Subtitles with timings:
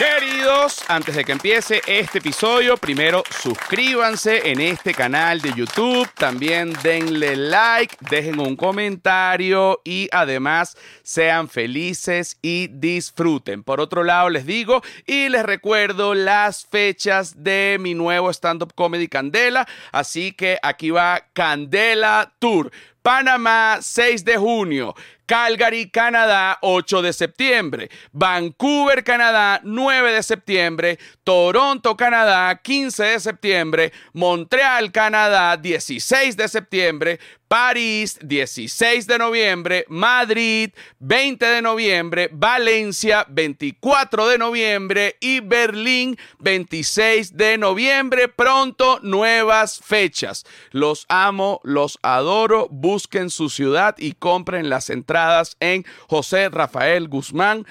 [0.00, 6.72] Queridos, antes de que empiece este episodio, primero suscríbanse en este canal de YouTube, también
[6.82, 13.62] denle like, dejen un comentario y además sean felices y disfruten.
[13.62, 19.06] Por otro lado, les digo y les recuerdo las fechas de mi nuevo stand-up comedy
[19.06, 22.70] Candela, así que aquí va Candela Tour.
[23.02, 24.94] Panamá, 6 de junio.
[25.30, 27.88] Calgary, Canadá, 8 de septiembre.
[28.12, 30.98] Vancouver, Canadá, 9 de septiembre.
[31.22, 33.92] Toronto, Canadá, 15 de septiembre.
[34.12, 37.20] Montreal, Canadá, 16 de septiembre.
[37.50, 39.84] París, 16 de noviembre.
[39.88, 42.30] Madrid, 20 de noviembre.
[42.32, 45.16] Valencia, 24 de noviembre.
[45.18, 48.28] Y Berlín, 26 de noviembre.
[48.28, 50.46] Pronto, nuevas fechas.
[50.70, 52.68] Los amo, los adoro.
[52.70, 57.66] Busquen su ciudad y compren las entradas en José Rafael Guzmán.mx.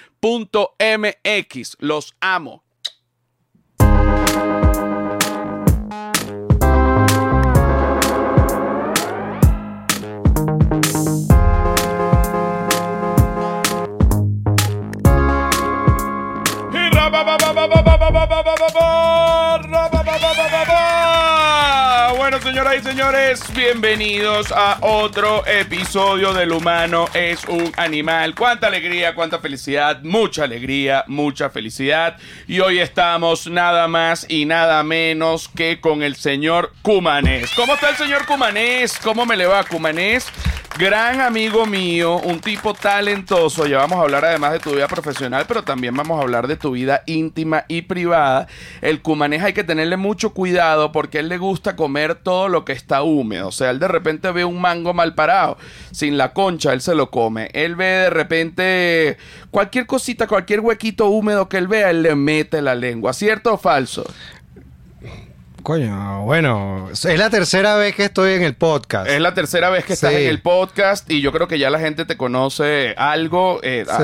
[1.80, 2.69] Los amo.
[18.12, 19.28] ba ba ba ba ba ba.
[22.60, 28.36] Señoras y señores, bienvenidos a otro episodio del humano es un animal.
[28.36, 32.18] Cuánta alegría, cuánta felicidad, mucha alegría, mucha felicidad.
[32.48, 37.50] Y hoy estamos nada más y nada menos que con el señor Cumanés.
[37.56, 39.00] ¿Cómo está el señor Cumanés?
[39.02, 40.30] ¿Cómo me le va, Cumanés?
[40.80, 43.68] Gran amigo mío, un tipo talentoso.
[43.68, 46.56] Ya vamos a hablar además de tu vida profesional, pero también vamos a hablar de
[46.56, 48.48] tu vida íntima y privada.
[48.80, 52.73] El cumanés hay que tenerle mucho cuidado porque él le gusta comer todo lo que
[52.73, 53.47] está húmedo.
[53.47, 55.58] O sea, él de repente ve un mango mal parado,
[55.92, 57.50] sin la concha, él se lo come.
[57.53, 59.17] Él ve de repente
[59.52, 63.14] cualquier cosita, cualquier huequito húmedo que él vea, él le mete la lengua.
[63.14, 64.06] ¿Cierto o falso?
[65.64, 69.10] Coño, bueno, es la tercera vez que estoy en el podcast.
[69.10, 70.18] Es la tercera vez que estás Sí.
[70.24, 73.59] en el podcast y yo creo que ya la gente te conoce algo.
[73.62, 74.03] eh, Sí.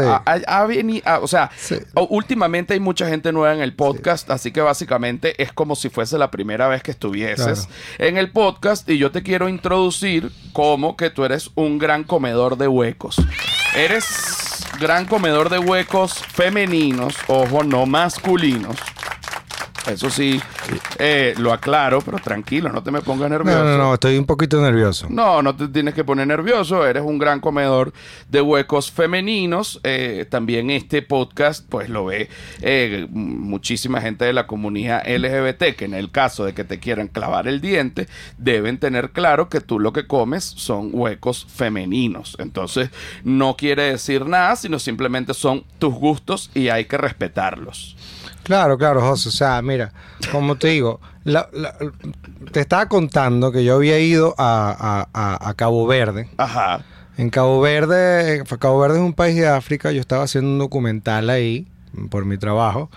[0.68, 1.78] veni- o sea, Sí.
[2.10, 6.18] últimamente hay mucha gente nueva en el podcast, así que básicamente es como si fuese
[6.18, 7.68] la primera vez que estuvieses
[8.00, 12.58] en el podcast y yo te quiero introducir como que tú eres un gran comedor
[12.58, 13.16] de huecos.
[13.76, 14.06] Eres
[14.80, 18.76] gran comedor de huecos femeninos, ojo, no masculinos.
[19.88, 20.41] Eso sí,
[21.00, 23.63] eh, lo aclaro, pero tranquilo, no te me pongas nervioso.
[23.63, 25.07] No, no, no, estoy un poquito nervioso.
[25.09, 26.85] No, no te tienes que poner nervioso.
[26.85, 27.94] Eres un gran comedor
[28.29, 29.79] de huecos femeninos.
[29.84, 32.29] Eh, también este podcast, pues lo ve
[32.62, 37.07] eh, muchísima gente de la comunidad LGBT, que en el caso de que te quieran
[37.07, 38.07] clavar el diente,
[38.38, 42.35] deben tener claro que tú lo que comes son huecos femeninos.
[42.40, 42.90] Entonces,
[43.23, 47.96] no quiere decir nada, sino simplemente son tus gustos y hay que respetarlos.
[48.46, 49.28] Claro, claro, José.
[49.30, 49.92] O sea, mira,
[50.32, 51.76] como te digo, la- la-
[52.52, 56.30] te estaba contando que yo había ido a, a- a- a Cabo Verde.
[56.38, 56.82] Ajá.
[57.18, 59.92] En Cabo Verde, Cabo Verde es un país de África.
[59.92, 61.68] Yo estaba haciendo un documental ahí
[62.10, 62.90] por mi trabajo.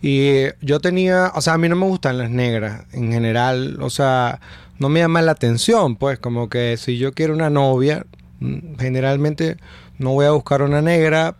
[0.00, 3.78] Y eh, yo tenía, o sea, a mí no me gustan las negras en general.
[3.82, 4.40] O sea,
[4.78, 8.06] no me llama la atención, pues, como que si yo quiero una novia,
[8.40, 9.56] mm, generalmente
[9.98, 11.34] no voy a buscar una negra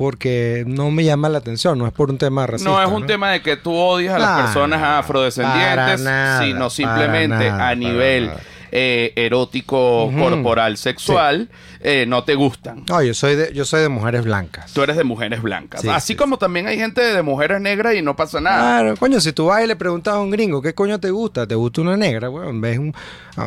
[0.00, 1.78] porque no me llama la atención.
[1.78, 2.70] No es por un tema racista.
[2.70, 6.42] no es un tema de que tú odias a las Nah, personas afrodescendientes, para nada,
[6.42, 8.30] sino simplemente nada, a nivel
[8.72, 12.84] eh, erótico, corporal, sexual, eh, no te gustan.
[12.88, 14.72] No, yo soy de, yo soy de mujeres blancas.
[14.72, 15.80] Tú eres de mujeres blancas.
[15.80, 18.80] Sí, Así sí, como también hay gente de mujeres negras y no pasa nada.
[18.80, 21.46] Claro, coño, si tú vas y le preguntas a un gringo, ¿qué coño te gusta?
[21.46, 22.28] ¿Te gusta una negra?
[22.30, 22.94] Weón, ves un-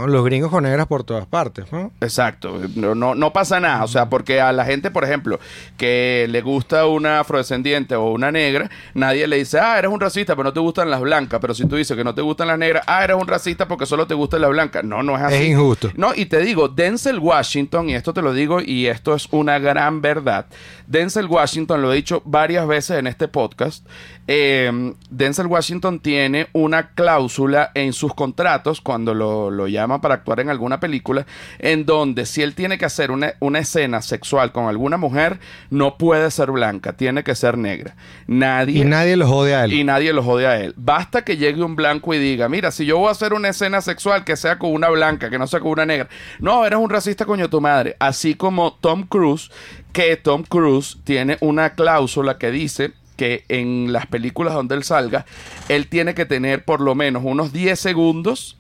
[0.08, 1.92] los gringos con negras por todas partes, ¿no?
[2.02, 5.40] Exacto, no, no, no pasa nada, o sea, porque a la gente, por ejemplo,
[5.78, 10.36] que le gusta una afrodescendiente o una negra, nadie le dice, ah, eres un racista,
[10.36, 12.58] pero no te gustan las blancas, pero si tú dices que no te gustan las
[12.58, 14.84] negras, ah, eres un racista porque solo te gustan las blancas.
[14.84, 15.36] No, no es así.
[15.36, 15.92] Es injusto.
[15.96, 19.60] No, y te digo, Denzel Washington, y esto te lo digo y esto es una
[19.60, 20.48] gran verdad,
[20.88, 23.86] Denzel Washington, lo he dicho varias veces en este podcast,
[24.28, 30.40] eh, Denzel Washington tiene una cláusula en sus contratos cuando lo, lo llaman para actuar
[30.40, 31.26] en alguna película,
[31.60, 35.40] en donde si él tiene que hacer una, una escena sexual con alguna mujer,
[35.70, 37.96] no puede ser blanca, tiene que ser negra.
[38.28, 38.80] Nadie...
[38.80, 39.74] Y nadie los jode a él.
[39.74, 40.74] Y nadie lo jode a él.
[40.78, 43.82] Basta que llegue un blanco y diga, mira, si yo voy a hacer una escena
[43.82, 46.08] sexual que sea con una blanca, que no sea con una negra.
[46.40, 47.96] No, eres un racista coño tu madre.
[48.00, 49.50] Así como Tom Cruise,
[49.92, 55.26] que Tom Cruise tiene una cláusula que dice que en las películas donde él salga,
[55.70, 58.58] él tiene que tener por lo menos unos 10 segundos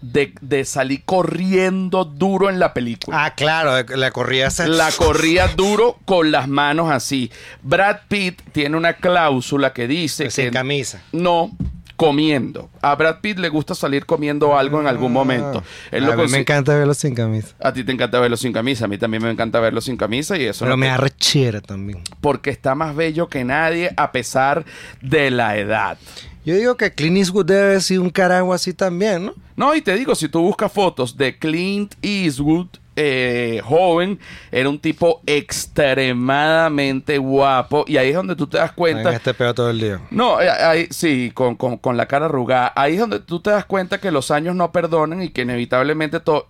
[0.00, 3.24] de, de salir corriendo duro en la película.
[3.24, 4.48] Ah, claro, la corría.
[4.66, 7.30] La corría duro con las manos así.
[7.62, 11.02] Brad Pitt tiene una cláusula que dice Sin que camisa.
[11.12, 11.50] no
[11.96, 12.70] comiendo.
[12.82, 15.62] A Brad Pitt le gusta salir comiendo algo en algún momento.
[15.90, 17.54] Él a lo mí me encanta verlo sin camisa.
[17.60, 20.36] A ti te encanta verlo sin camisa, a mí también me encanta verlo sin camisa
[20.36, 22.02] y eso Pero no me arrechera también.
[22.20, 24.64] porque está más bello que nadie a pesar
[25.00, 25.98] de la edad.
[26.44, 29.34] Yo digo que Clint Eastwood debe haber sido un carajo así también, ¿no?
[29.56, 34.18] No, y te digo, si tú buscas fotos de Clint Eastwood eh, joven,
[34.50, 39.34] era un tipo extremadamente guapo y ahí es donde tú te das En cuenta este
[39.34, 40.00] pedo todo el día.
[40.10, 42.72] No, eh, ahí, sí, con, con- con la cara arrugada.
[42.74, 46.20] Ahí es donde tú te das cuenta que los años no perdonan y que inevitablemente
[46.20, 46.46] todo...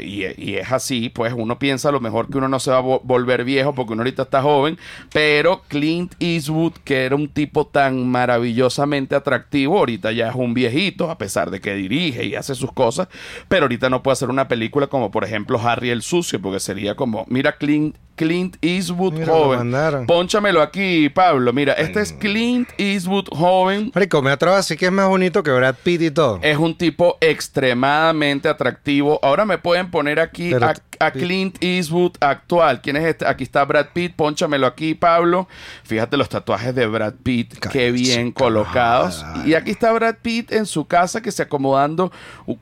[0.00, 2.78] Y, y es así, pues uno piensa a lo mejor que uno no se va
[2.78, 4.78] a vo- volver viejo porque uno ahorita está joven,
[5.12, 11.10] pero Clint Eastwood, que era un tipo tan maravillosamente atractivo, ahorita ya es un viejito,
[11.10, 13.08] a pesar de que dirige y hace sus cosas,
[13.48, 16.94] pero ahorita no puede hacer una película como por ejemplo Harry el Sucio, porque sería
[16.94, 20.06] como, mira Clint, Clint Eastwood Mira, joven.
[20.06, 21.52] Pónchamelo aquí, Pablo.
[21.52, 23.90] Mira, este es Clint Eastwood joven.
[23.94, 26.38] Marico, me atrevo así que es más bonito que Brad Pitt y todo.
[26.42, 29.18] Es un tipo extremadamente atractivo.
[29.22, 32.80] Ahora me pueden poner aquí Pero- a, a Clint Eastwood actual.
[32.82, 33.26] ¿Quién es este?
[33.26, 34.14] Aquí está Brad Pitt.
[34.14, 35.48] Pónchamelo aquí, Pablo.
[35.82, 37.58] Fíjate los tatuajes de Brad Pitt.
[37.72, 39.24] Qué bien chica, colocados.
[39.44, 42.12] Y aquí está Brad Pitt en su casa que se acomodando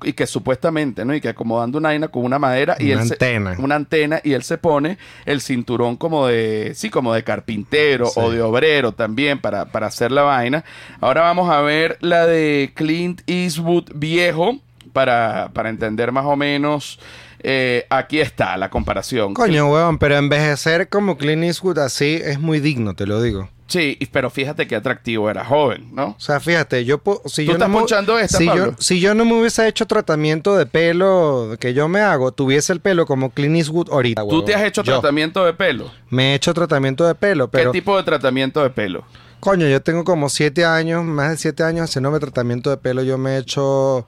[0.02, 1.14] y que supuestamente, ¿no?
[1.14, 3.56] Y que acomodando una vaina con una madera y Una él se- antena.
[3.58, 4.96] una antena y él se pone
[5.26, 8.20] el cinturón como de, sí, como de carpintero Sí.
[8.20, 10.64] o de obrero también para, para hacer la vaina.
[11.00, 14.58] Ahora vamos a ver la de Clint Eastwood viejo
[14.92, 16.98] para, para entender más o menos.
[17.44, 19.34] eh, aquí está la comparación.
[19.34, 23.48] Coño, weón, pero envejecer como Clint Eastwood así es muy digno, te lo digo.
[23.72, 26.08] Sí, pero fíjate qué atractivo era joven, ¿no?
[26.08, 28.66] O sea, fíjate, yo po- si ¿Tú yo estás no me- ponchando esta, si Pablo?
[28.66, 32.72] yo, si yo no me hubiese hecho tratamiento de pelo que yo me hago, tuviese
[32.72, 34.22] el pelo como Clint Eastwood ahorita.
[34.28, 35.90] ¿Tú te has hecho Yo tratamiento de pelo?
[36.10, 39.04] Me he hecho tratamiento de pelo, pero ¿Qué tipo de tratamiento de pelo?
[39.40, 43.02] coño, yo tengo como siete años, más de siete años haciéndome tratamiento de pelo.
[43.02, 44.06] Yo me he hecho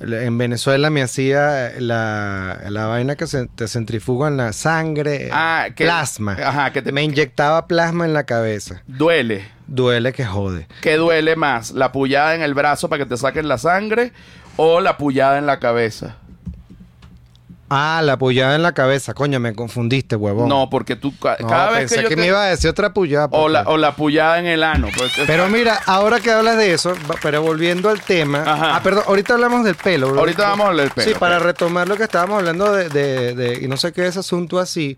[0.00, 5.66] en Venezuela me hacía la, la vaina que se, te centrifuga en la sangre, Ah,
[5.74, 6.32] que- plasma.
[6.44, 8.82] Ajá, que te Me inyectaba plasma en la cabeza.
[8.86, 9.48] duele.
[9.66, 10.66] Duele que jode.
[10.82, 11.70] ¿Qué duele más?
[11.70, 14.12] ¿La pullada en el brazo para que te saquen la sangre
[14.56, 16.16] o la pullada en la cabeza?
[17.76, 19.14] Ah, la pullada en la cabeza.
[19.14, 20.48] Coño, me confundiste, huevón.
[20.48, 22.46] No, porque tú ca- No, cada vez pensé que que, yo te- me iba a
[22.46, 23.28] decir otra pullada.
[23.32, 24.88] o la, o la pullada en el ano.
[24.96, 28.42] pues, Pero mira, ahora que hablas de eso, va- pero volviendo al tema.
[28.46, 28.76] Ajá.
[28.76, 30.10] Ah, perdón, ahorita hablamos del pelo.
[30.10, 30.20] bro.
[30.20, 31.18] Ahorita vamos a hablar del pelo, Sí, ok.
[31.18, 34.58] para retomar lo que estábamos hablando de, de- de- y no sé qué es asunto
[34.58, 34.96] así.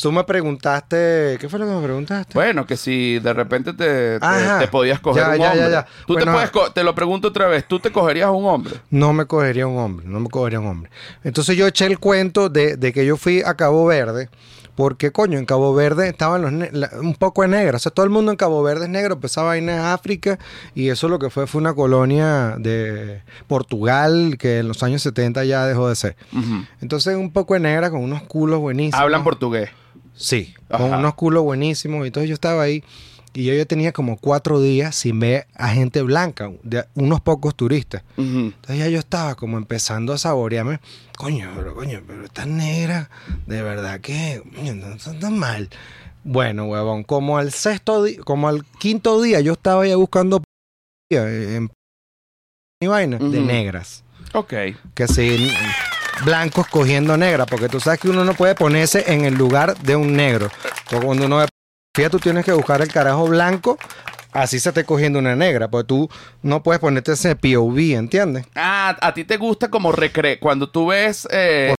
[0.00, 2.32] Tú me preguntaste, ¿qué fue lo que me preguntaste?
[2.34, 5.70] Bueno, que si de repente te, te- podías coger Ya, un ya, ya, hombre.
[5.72, 5.86] ya.
[6.06, 8.74] Tú te puedes co- te lo pregunto otra vez, ¿tú te cogerías a un hombre?
[8.90, 10.90] No me cogería un hombre, no me cogería un hombre.
[11.24, 14.28] Entonces yo eché el cuento de, de que yo fui a Cabo Verde,
[14.78, 17.76] porque coño, en Cabo Verde estaban los la- un poco de negro.
[17.76, 20.38] O sea, todo el mundo en Cabo Verde es negro, pues esa vaina es África,
[20.72, 25.44] y eso lo que fue fue una colonia de Portugal que en los años 70
[25.44, 26.16] ya dejó de ser.
[26.80, 29.00] Entonces un poco de negra con unos culos buenísimos.
[29.00, 29.70] Hablan portugués.
[30.14, 32.04] Sí, con unos culos buenísimos.
[32.04, 32.84] Y entonces yo estaba ahí
[33.38, 37.54] y yo ya tenía como cuatro días sin ver a gente blanca, de unos pocos
[37.54, 38.02] turistas.
[38.16, 40.80] Entonces ya yo estaba como empezando a saborearme.
[41.16, 43.10] Coño, pero coño, pero esta negra,
[43.46, 45.68] de verdad que coño, no está tan mal.
[46.24, 51.56] Bueno, huevón, como al sexto día, como al quinto día, yo estaba ya buscando p-
[51.56, 51.70] en
[52.82, 54.02] mi vaina de negras.
[54.34, 54.52] Ok.
[54.94, 55.48] Que si
[56.24, 59.94] blancos cogiendo negras, porque tú sabes que uno no puede ponerse en el lugar de
[59.94, 60.50] un negro.
[60.90, 61.46] Cuando uno ve
[61.98, 63.76] fíjate, tú tienes que buscar el carajo blanco,
[64.30, 66.08] así se esté cogiendo una negra, porque tú
[66.42, 68.46] no puedes ponerte ese POV, ¿entiendes?
[68.54, 70.38] Ah, a ti te gusta como recre...
[70.38, 71.26] Cuando tú ves...
[71.32, 71.74] eh,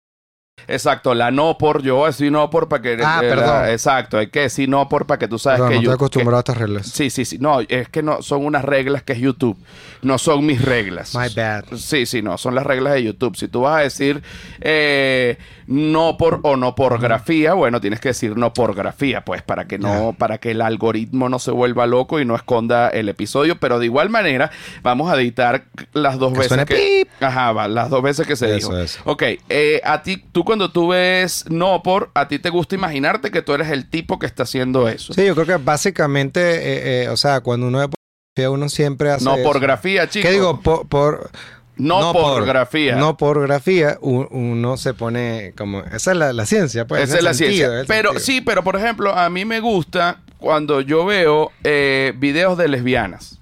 [0.69, 2.99] Exacto, la no por, yo voy a decir no por para que...
[3.03, 3.69] Ah, eh, la- perdón.
[3.71, 5.91] exacto, hay que decir no por para que tú sabes Perdón, que no yo...
[5.93, 6.87] estoy acostumbrado a estas reglas.
[6.87, 7.39] Sí, sí, sí.
[7.39, 9.57] No, es que no son unas reglas que es YouTube.
[10.03, 11.15] No son mis reglas.
[11.15, 11.65] My bad.
[11.77, 12.39] Sí, sí, no.
[12.39, 13.37] Son las reglas de YouTube.
[13.37, 14.23] Si tú vas a decir
[14.61, 19.79] eh, no por o no porgrafía, bueno, tienes que decir no porgrafía, pues, para que
[19.79, 23.59] no, para que el algoritmo no se vuelva loco y no esconda el episodio.
[23.59, 24.51] Pero de igual manera,
[24.83, 27.05] vamos a editar las dos Que veces suene que.
[27.07, 27.23] pip.
[27.23, 28.79] Ajá, va, las dos veces que se Eso, dijo.
[28.79, 29.01] eso.
[29.05, 33.31] Ok, eh, a ti, tú cuando tú ves no por, a ti te gusta imaginarte
[33.31, 35.13] que tú eres el tipo que está haciendo eso.
[35.15, 39.11] Sí, yo creo que básicamente, eh, eh, o sea, cuando uno ve pornografía, uno siempre
[39.11, 39.25] hace.
[39.25, 39.45] no eso.
[39.45, 40.29] porgrafía, chicos.
[40.29, 40.61] ¿Qué digo?
[40.61, 41.31] Por, por-
[41.77, 42.97] No, por- porgrafía.
[42.97, 45.81] no porgrafía, u- uno se pone como.
[45.85, 47.03] Esa es la, la ciencia, pues.
[47.05, 47.85] Esa es la sentido, ciencia.
[47.95, 48.25] Pero sentido.
[48.27, 53.38] sí, pero por ejemplo, a mí me gusta cuando yo veo eh, videos de lesbianas.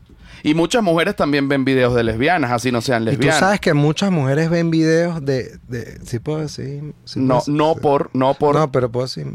[0.46, 3.40] Y muchas mujeres también ven videos de lesbianas, así no sean Y tú lesbianas.
[3.40, 5.58] sabes que muchas mujeres ven videos de...
[5.68, 6.94] de ¿Sí puedo decir?
[7.04, 9.26] ¿Sí no, puedo- no por, no por, No, pero puedo decir...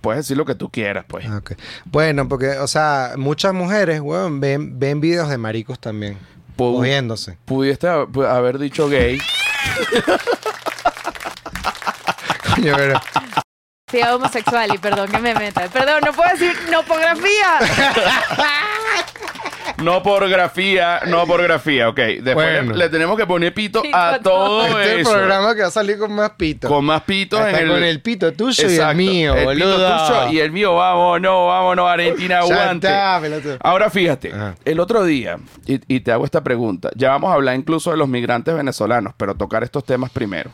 [0.00, 1.26] puedes decir lo que tú quieras, pues.
[1.28, 1.52] Ah, ok.
[1.84, 6.16] Bueno, porque, o sea, muchas mujeres, weón, ven, ven videos de maricos también.
[6.56, 7.36] Pu- Moviéndose.
[7.44, 9.18] Pudiste ha- pu- haber dicho gay.
[12.54, 13.00] Coño, pero-
[13.90, 15.68] Sí, homosexual y perdón que me meta.
[15.68, 17.58] Perdón, no puedo decir nopografía.
[19.82, 21.96] No por grafía, no por grafía, ok.
[21.96, 22.72] Después Bueno.
[22.72, 24.66] le, le tenemos que poner pito Pito a a todo.
[24.66, 25.12] todo Este es el eso.
[25.12, 26.68] programa que va a salir con más pito.
[26.68, 27.68] Con más pitos en el...
[27.68, 30.06] con el pito tuyo y el mío, El pito boludo.
[30.06, 32.86] tuyo y el mío, vámonos, vámonos, Argentina, Ya aguante.
[32.86, 33.56] está, pelotudo.
[33.60, 34.54] Ahora fíjate, Ajá.
[34.64, 37.96] el otro día, y, y te hago esta pregunta, ya vamos a hablar incluso de
[37.96, 40.50] los migrantes venezolanos, pero tocar estos temas primero.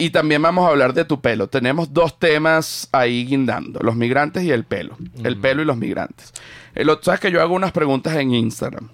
[0.00, 1.48] Y también vamos a hablar de tu pelo.
[1.48, 4.96] Tenemos dos temas ahí guindando, los migrantes y el pelo.
[5.24, 6.32] El pelo y los migrantes.
[6.78, 8.88] El otro, Sabes que yo hago unas preguntas en Instagram.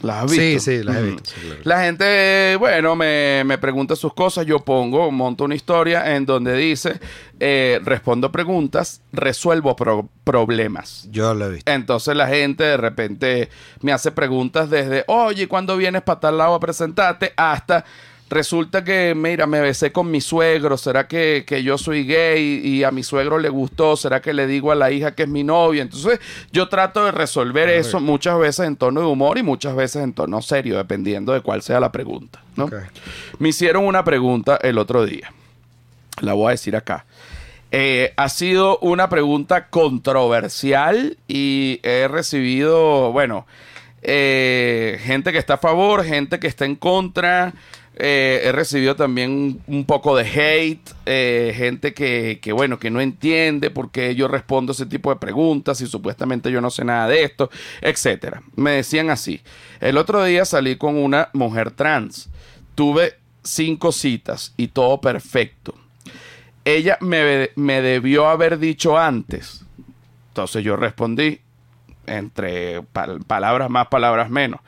[0.00, 0.42] ¿Las has visto?
[0.42, 1.60] Sí, sí, las he visto, sí, claro.
[1.62, 6.56] La gente, bueno, me, me pregunta sus cosas, yo pongo, monto una historia en donde
[6.56, 6.98] dice,
[7.38, 11.06] eh, respondo preguntas, resuelvo pro- problemas.
[11.12, 11.70] Yo lo he visto.
[11.70, 13.48] Entonces la gente de repente
[13.80, 17.32] me hace preguntas desde, oye, ¿cuándo vienes para tal lado a presentarte?
[17.36, 17.84] Hasta
[18.32, 22.82] resulta que, mira, me besé con mi suegro, ¿será que, que yo soy gay y
[22.84, 23.96] a mi suegro le gustó?
[23.96, 25.82] ¿Será que le digo a la hija que es mi novia?
[25.82, 26.20] Entonces
[26.50, 30.12] yo trato de resolver eso muchas veces en tono de humor y muchas veces en
[30.12, 32.42] tono serio, dependiendo de cuál sea la pregunta.
[33.38, 35.32] Me hicieron una pregunta el otro día.
[36.20, 37.04] La voy a decir acá.
[37.70, 43.46] Eh, ha sido una pregunta controversial y he recibido, bueno,
[44.02, 47.54] eh, gente que está a favor, gente que está en contra.
[47.96, 53.00] Eh, he recibido también un poco de hate, eh, gente que, que, bueno, que no
[53.02, 57.06] entiende por qué yo respondo ese tipo de preguntas y supuestamente yo no sé nada
[57.06, 57.50] de esto,
[57.82, 58.42] etcétera.
[58.56, 59.42] Me decían así.
[59.80, 62.30] El otro día salí con una mujer trans.
[62.74, 65.74] Tuve cinco citas y todo perfecto.
[66.64, 69.64] Ella me, me debió haber dicho antes.
[70.28, 71.40] Entonces yo respondí,
[72.06, 74.60] entre pal- palabras más, palabras menos.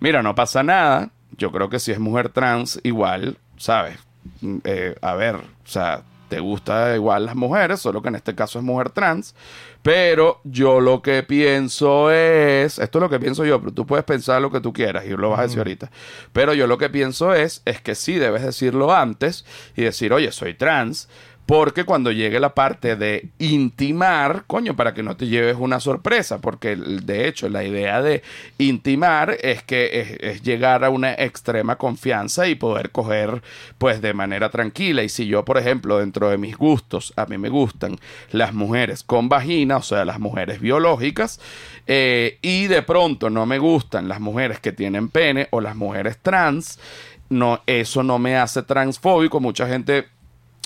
[0.00, 1.10] Mira, no pasa nada.
[1.36, 3.98] Yo creo que si es mujer trans, igual, ¿sabes?
[4.40, 8.34] Mm, eh, a ver, o sea, te gusta igual las mujeres, solo que en este
[8.34, 9.34] caso es mujer trans.
[9.82, 14.04] Pero yo lo que pienso es, esto es lo que pienso yo, pero tú puedes
[14.04, 15.90] pensar lo que tú quieras y lo vas a decir ahorita.
[16.32, 19.44] Pero yo lo que pienso es, es que sí debes decirlo antes
[19.76, 21.08] y decir, oye, soy trans.
[21.48, 26.42] Porque cuando llegue la parte de intimar, coño, para que no te lleves una sorpresa,
[26.42, 28.22] porque de hecho la idea de
[28.58, 33.40] intimar es que es, es llegar a una extrema confianza y poder coger
[33.78, 35.02] pues de manera tranquila.
[35.02, 37.96] Y si yo, por ejemplo, dentro de mis gustos, a mí me gustan
[38.30, 41.40] las mujeres con vagina, o sea, las mujeres biológicas,
[41.86, 46.18] eh, y de pronto no me gustan las mujeres que tienen pene o las mujeres
[46.20, 46.78] trans,
[47.30, 49.40] no, eso no me hace transfóbico.
[49.40, 50.08] Mucha gente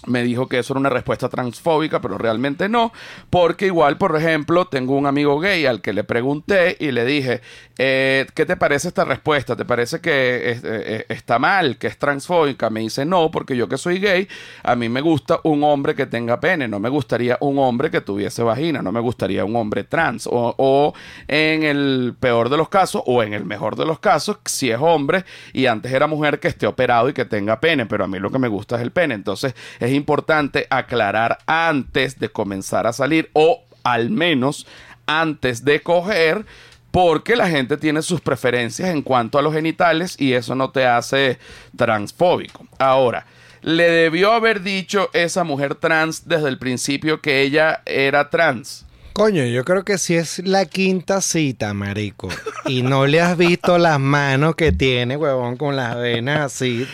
[0.07, 2.93] me dijo que eso era una respuesta transfóbica, pero realmente no,
[3.31, 7.41] porque igual, por ejemplo, tengo un amigo gay al que le pregunté y le dije,
[7.79, 9.57] eh, ¿qué te parece esta respuesta?
[9.57, 12.71] ¿Te parece que eh, eh, está mal, que es transfóbica?
[12.71, 14.29] Me dice, no, porque yo que soy gay,
[14.63, 18.01] a mí me gusta un hombre que tenga pene, no me gustaría un hombre que
[18.01, 20.95] tuviese vagina, no me gustaría un hombre trans, o, o
[21.29, 24.79] en el peor de los casos, o en el mejor de los casos, si es
[24.81, 28.19] hombre y antes era mujer que esté operado y que tenga pene, pero a mí
[28.19, 32.93] lo que me gusta es el pene, entonces es importante aclarar antes de comenzar a
[32.93, 34.67] salir o al menos
[35.07, 36.45] antes de coger
[36.91, 40.87] porque la gente tiene sus preferencias en cuanto a los genitales y eso no te
[40.87, 41.39] hace
[41.77, 42.67] transfóbico.
[42.79, 43.27] Ahora,
[43.63, 48.85] le debió haber dicho esa mujer trans desde el principio que ella era trans.
[49.13, 52.29] Coño, yo creo que si es la quinta cita, marico,
[52.65, 56.87] y no le has visto las manos que tiene, huevón, con las venas así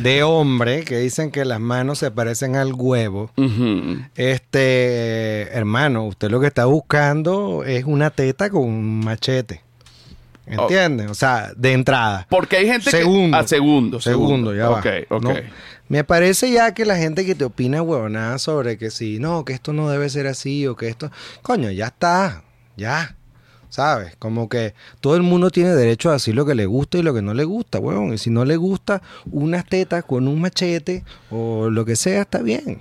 [0.00, 3.30] de hombre, que dicen que las manos se parecen al huevo.
[4.14, 9.63] Este, hermano, usted lo que está buscando es una teta con un machete.
[10.46, 11.06] ¿Entiende?
[11.06, 12.26] O sea, de entrada.
[12.28, 13.36] Porque hay gente Segundo.
[13.38, 13.44] que...
[13.44, 14.80] A segundo, Segundo, ya va.
[14.80, 15.22] Ok, ok.
[15.22, 15.34] ¿no?
[15.88, 19.52] Me parece ya que la gente que te opina huevonada sobre que si no, que
[19.52, 21.10] esto no debe ser así o que esto.
[21.42, 22.42] Coño, ya está.
[22.76, 23.16] Ya.
[23.68, 24.14] ¿Sabes?
[24.16, 27.12] Como que todo el mundo tiene derecho a decir lo que le gusta y lo
[27.12, 28.14] que no le gusta, huevón.
[28.14, 32.40] Y si no le gusta unas tetas con un machete o lo que sea, está
[32.40, 32.80] bien.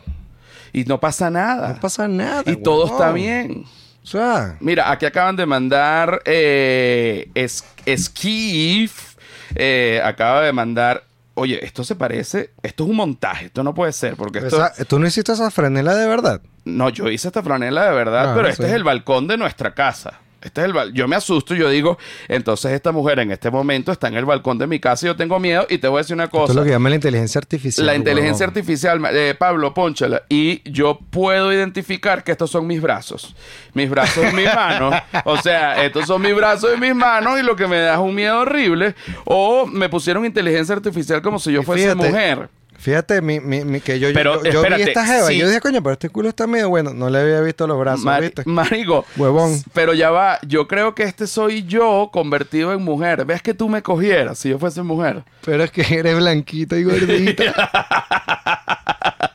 [0.71, 1.69] Y no pasa nada.
[1.69, 2.43] No pasa nada.
[2.45, 3.65] y todo está bien.
[4.03, 9.15] O sea, Mira, aquí acaban de mandar eh, es, Esquif,
[9.55, 11.03] eh, acaba de mandar.
[11.35, 12.51] Oye, esto se parece.
[12.61, 13.45] Esto es un montaje.
[13.45, 14.15] Esto no puede ser.
[14.15, 14.63] Porque esto.
[14.63, 16.41] esa- ¿tú no hiciste esa franela de verdad?
[16.65, 19.73] No, yo hice esta franela de verdad, Ah, pero este es el balcón de nuestra
[19.73, 20.19] casa.
[20.43, 21.97] Este es el bal- yo me asusto y yo digo,
[22.27, 25.15] entonces esta mujer en este momento está en el balcón de mi casa y yo
[25.15, 26.53] tengo miedo y te voy a decir una Esto es cosa.
[26.53, 27.85] lo que llama la inteligencia artificial.
[27.87, 33.35] La inteligencia artificial, eh, Pablo, ponchala, y yo puedo identificar que estos son mis brazos,
[33.73, 34.93] mis brazos y mis manos,
[35.25, 37.99] o sea, estos son mis brazos y mis manos y lo que me da es
[37.99, 38.95] un miedo horrible,
[39.25, 42.49] o me pusieron inteligencia artificial como si yo fuese fíjate, mujer.
[42.83, 45.35] Fíjate, mi, mi, mi- que yo, Pero, yo, yo vi espérate, esta jeva sí.
[45.35, 46.93] y yo dije, coño, pero este culo está medio bueno.
[46.93, 48.43] No le había visto los brazos, ¿viste?
[48.45, 49.57] Marico, Huevón.
[49.73, 53.23] pero ya va, yo creo que este soy yo convertido en mujer.
[53.23, 55.23] ¿Ves que tú me cogieras si yo fuese mujer?
[55.45, 57.53] Pero es que eres blanquita y gordita.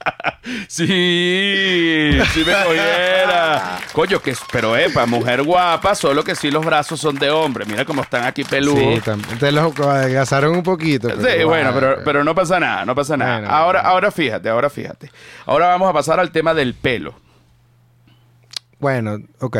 [0.68, 3.78] Sí, sí me cogiera.
[3.92, 7.64] Coño, que, pero epa, mujer guapa, solo que sí los brazos son de hombre.
[7.66, 8.78] Mira cómo están aquí peludos.
[8.78, 11.08] sí, tam- te los adelgazaron un poquito.
[11.10, 13.38] Sí, bueno, pero, pero no pasa nada, no pasa nada.
[13.40, 13.94] Bueno, ahora, bueno.
[13.94, 15.10] ahora fíjate, ahora fíjate.
[15.46, 17.14] Ahora vamos a pasar al tema del pelo.
[18.78, 19.56] Bueno, ok.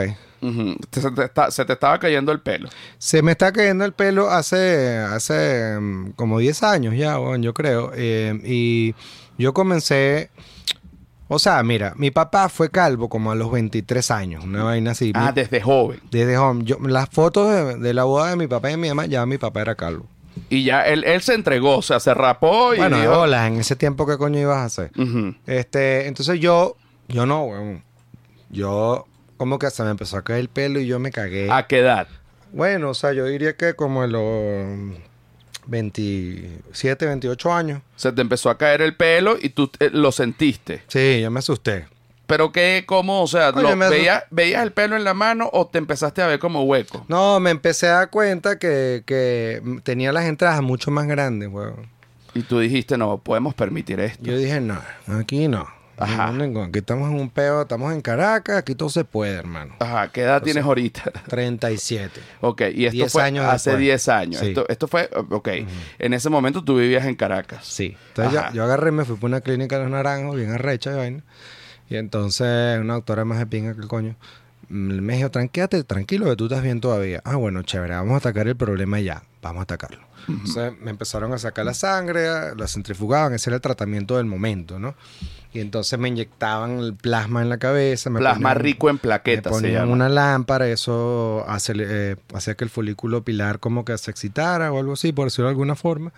[0.91, 2.69] Se, te está- se te estaba cayendo el pelo.
[2.99, 7.55] Se me está cayendo el pelo hace, hace mm, como 10 años ya, bueno, yo
[7.55, 7.93] creo.
[7.95, 8.95] Eh, y
[9.37, 10.31] yo comencé...
[11.31, 15.13] O sea, mira, mi papá fue calvo como a los 23 años, una vaina así.
[15.15, 16.01] Ah, Mi- desde joven.
[16.11, 16.65] Desde joven.
[16.65, 19.27] Yo, las fotos de, de la boda de mi papá y de mi mamá, ya
[19.27, 20.07] mi papá era calvo.
[20.49, 23.57] Y ya él, él se entregó, o sea, se rapó y Bueno, dijo- hola, en
[23.57, 24.91] ese tiempo, ¿qué coño ibas a hacer?
[25.47, 26.77] Este, entonces yo,
[27.09, 27.83] yo no, weón.
[28.49, 29.07] Yo,
[29.39, 31.51] como que se me empezó a caer el pelo y yo me cagué.
[31.51, 32.07] ¿A qué edad?
[32.53, 34.99] Bueno, o sea, yo diría que como en los
[35.67, 37.83] 27, 28 años.
[37.97, 40.83] Se te empezó a caer el pelo y tú eh, lo sentiste.
[40.89, 41.87] Sí, yo me asusté.
[42.27, 45.49] Pero qué, cómo, o sea, lo- me asu- veías, ¿veías el pelo en la mano
[45.53, 47.05] o te empezaste a ver como hueco?
[47.09, 51.89] No, me empecé a dar cuenta que, que tenía las entradas mucho más grandes, weón.
[52.35, 54.23] Y tú dijiste, no, podemos permitir esto.
[54.25, 54.79] Yo dije, no,
[55.19, 55.67] aquí no.
[55.99, 56.33] Ajá.
[56.33, 59.75] No, Aquí estamos en un peo, estamos en Caracas, aquí todo se puede, hermano.
[59.81, 61.11] Ajá, ¿qué edad tienes ahorita?
[61.29, 62.21] 37.
[62.41, 63.85] Ok, y esto 10 fue años hace después.
[63.85, 64.41] 10 años.
[64.41, 64.49] Sí.
[64.49, 65.49] Esto, esto fue, ok,
[65.99, 67.65] en ese momento tú vivías en Caracas.
[67.65, 67.97] Sí.
[68.09, 70.97] Entonces yo, yo agarré, me fui por una clínica de los naranjos, bien arrecha y
[70.97, 71.23] vaina.
[71.91, 74.17] Y entonces una doctora más de pinga que el coño
[74.69, 77.23] mm, me dijo, tranquilate, tranquilo, que tú estás bien todavía.
[77.25, 80.07] Ah, bueno, chévere, vamos a atacar el problema ya, vamos a atacarlo.
[80.29, 84.79] Entonces me empezaron a sacar la sangre, la centrifugaban, ese era el tratamiento del momento,
[84.79, 84.95] ¿no?
[85.53, 88.11] Y entonces me inyectaban el plasma en la cabeza.
[88.11, 89.93] Me Plasma ponían- rico en me plaquetas se ponían llama.
[89.93, 94.79] una lámpara, eso hace, eh, hacía que el folículo pilar como que se excitara o
[94.79, 96.13] algo así, por decirlo de alguna forma.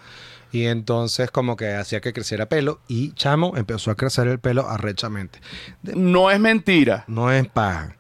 [0.53, 4.69] Y entonces como que hacía que creciera pelo y chamo empezó a crecer el pelo
[4.69, 5.41] arrechamente.
[5.83, 7.05] De- No es mentira.
[7.07, 7.95] no es paja.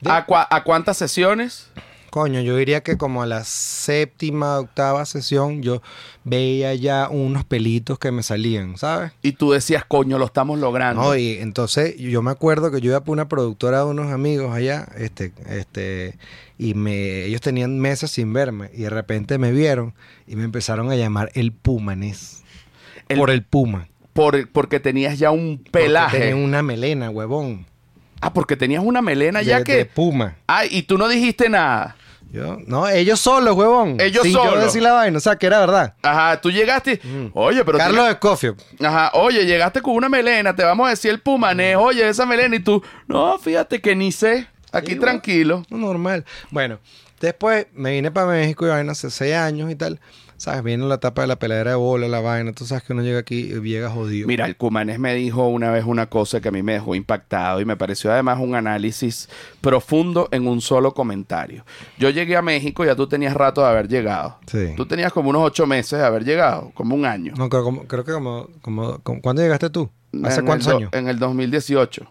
[0.00, 1.68] De- ¿A, cua- a cuántas sesiones?
[2.10, 5.82] Coño, yo diría que como a la séptima, octava sesión yo
[6.24, 9.12] veía ya unos pelitos que me salían, ¿sabes?
[9.22, 11.02] Y tú decías, coño, lo estamos logrando.
[11.02, 14.54] No, y entonces yo me acuerdo que yo iba por una productora de unos amigos
[14.54, 16.16] allá, este, este,
[16.58, 19.94] y me, ellos tenían meses sin verme, y de repente me vieron
[20.26, 22.42] y me empezaron a llamar el Pumanes.
[23.08, 23.88] El- por el Puma.
[24.12, 26.18] Por- porque tenías ya un Porque pelaje.
[26.18, 27.66] Tenía una melena, huevón.
[28.26, 29.76] Ah, porque tenías una melena ya de, que...
[29.76, 30.34] de Puma.
[30.48, 31.94] Ah, y tú no dijiste nada.
[32.32, 33.98] Yo, no, ellos solos, huevón.
[34.00, 34.54] Ellos Sin solos.
[34.54, 35.94] yo decir la vaina, o sea, que era verdad.
[36.02, 37.00] Ajá, tú llegaste...
[37.34, 37.78] Oye, pero...
[37.78, 38.56] Carlos Escofio.
[38.80, 42.56] Ajá, oye, llegaste con una melena, te vamos a decir el pumanés, oye, esa melena,
[42.56, 45.62] y tú, no, fíjate que ni sé, aquí Sí, tranquilo.
[45.70, 46.24] No, normal.
[46.50, 46.80] Bueno,
[47.20, 50.00] después me vine para México y vaina hace seis años y tal.
[50.38, 50.62] ¿Sabes?
[50.62, 52.52] Viene la etapa de la peladera de bola, la vaina.
[52.52, 54.28] Tú sabes que uno llega aquí y llega jodido.
[54.28, 57.60] Mira, el Cumanés me dijo una vez una cosa que a mí me dejó impactado
[57.60, 59.28] y me pareció además un análisis
[59.62, 61.64] profundo en un solo comentario.
[61.98, 64.38] Yo llegué a México, ya tú tenías rato de haber llegado.
[64.46, 64.74] Sí.
[64.76, 67.32] Tú tenías como unos ocho meses de haber llegado, como un año.
[67.36, 69.88] No, creo, como- creo que como, como, como- ¿Cuándo llegaste tú?
[70.22, 70.90] ¿Hace En cuántos años?
[70.92, 72.06] En el 2018.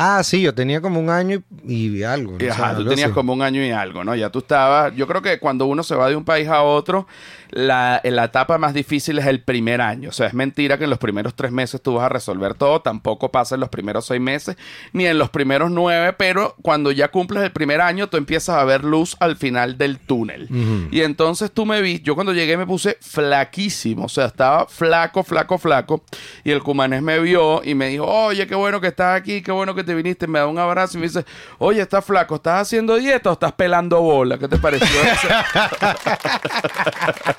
[0.00, 2.34] Ah, sí, yo tenía como un año y, y algo.
[2.38, 3.14] Y, o sea, ajá, tú tenías así.
[3.14, 4.14] como un año y algo, ¿no?
[4.14, 4.94] Ya tú estabas.
[4.94, 7.08] Yo creo que cuando uno se va de un país a otro,
[7.50, 10.10] la, la etapa más difícil es el primer año.
[10.10, 12.80] O sea, es mentira que en los primeros tres meses tú vas a resolver todo.
[12.80, 14.56] Tampoco pasa en los primeros seis meses,
[14.92, 16.12] ni en los primeros nueve.
[16.12, 19.98] Pero cuando ya cumples el primer año, tú empiezas a ver luz al final del
[19.98, 20.48] túnel.
[20.90, 22.00] Y entonces tú me vi.
[22.00, 24.04] Yo cuando llegué me puse flaquísimo.
[24.04, 26.02] O sea, estaba flaco, flaco, flaco.
[26.44, 29.52] Y el cumanés me vio y me dijo: Oye, qué bueno que estás aquí, qué
[29.52, 30.26] bueno que te viniste.
[30.26, 31.24] Me da un abrazo y me dice:
[31.58, 34.38] Oye, estás flaco, ¿estás haciendo dieta o estás pelando bola?
[34.38, 35.28] ¿Qué te pareció eso?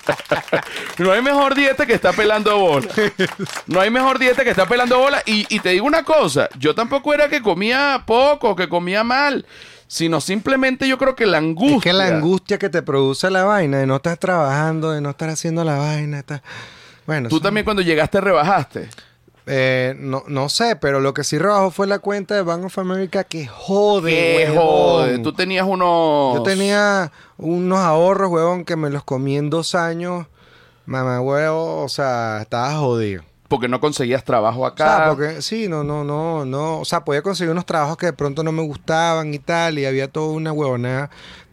[0.98, 2.88] no hay mejor dieta que estar pelando bola.
[3.68, 5.22] No hay mejor dieta que estar pelando bola.
[5.26, 9.46] Y, y te digo una cosa: yo tampoco era que comía poco, que comía mal.
[9.88, 11.78] Sino simplemente yo creo que la angustia.
[11.78, 15.10] Es que la angustia que te produce la vaina de no estar trabajando, de no
[15.10, 16.20] estar haciendo la vaina.
[16.20, 16.44] estar-
[17.08, 18.88] Bueno, Tú también cuando llegaste rebajaste.
[19.52, 22.78] Eh, no, no sé, pero lo que sí rebajó fue la cuenta de Bank of
[22.78, 24.64] America que jode, ¿Qué huevón.
[24.64, 25.20] jode?
[25.20, 26.36] Tú tenías unos...
[26.36, 30.28] Yo tenía unos ahorros, huevón, que me los comí en dos años.
[30.86, 33.24] Mamá, huevo, o sea, estaba jodido.
[33.48, 34.98] Porque no conseguías trabajo O acá.
[34.98, 36.80] sea, porque sí, no, no, no, no.
[36.82, 39.80] O sea, podía conseguir unos trabajos que de pronto no me gustaban y tal.
[39.80, 41.10] Y había toda una huevonada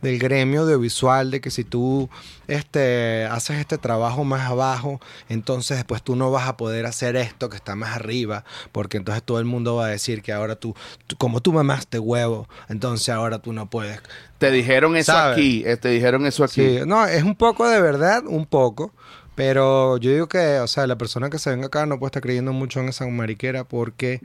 [0.06, 2.08] del gremio audiovisual de que si tú
[2.48, 7.48] este, haces este trabajo más abajo, entonces después tú no vas a poder hacer esto
[7.50, 8.44] que está más arriba.
[8.72, 10.74] Porque entonces todo el mundo va a decir que ahora tú,
[11.06, 14.00] tú- como tú mamaste huevo, entonces ahora tú no puedes.
[14.38, 15.36] Te dijeron eso ¿Sabes?
[15.36, 15.62] aquí.
[15.66, 16.78] eh, Te dijeron eso aquí.
[16.78, 18.92] Sí, no, es un poco de verdad, un poco.
[19.34, 22.22] Pero yo digo que, o sea, la persona que se venga acá no puede estar
[22.22, 24.22] creyendo mucho en esa mariquera porque,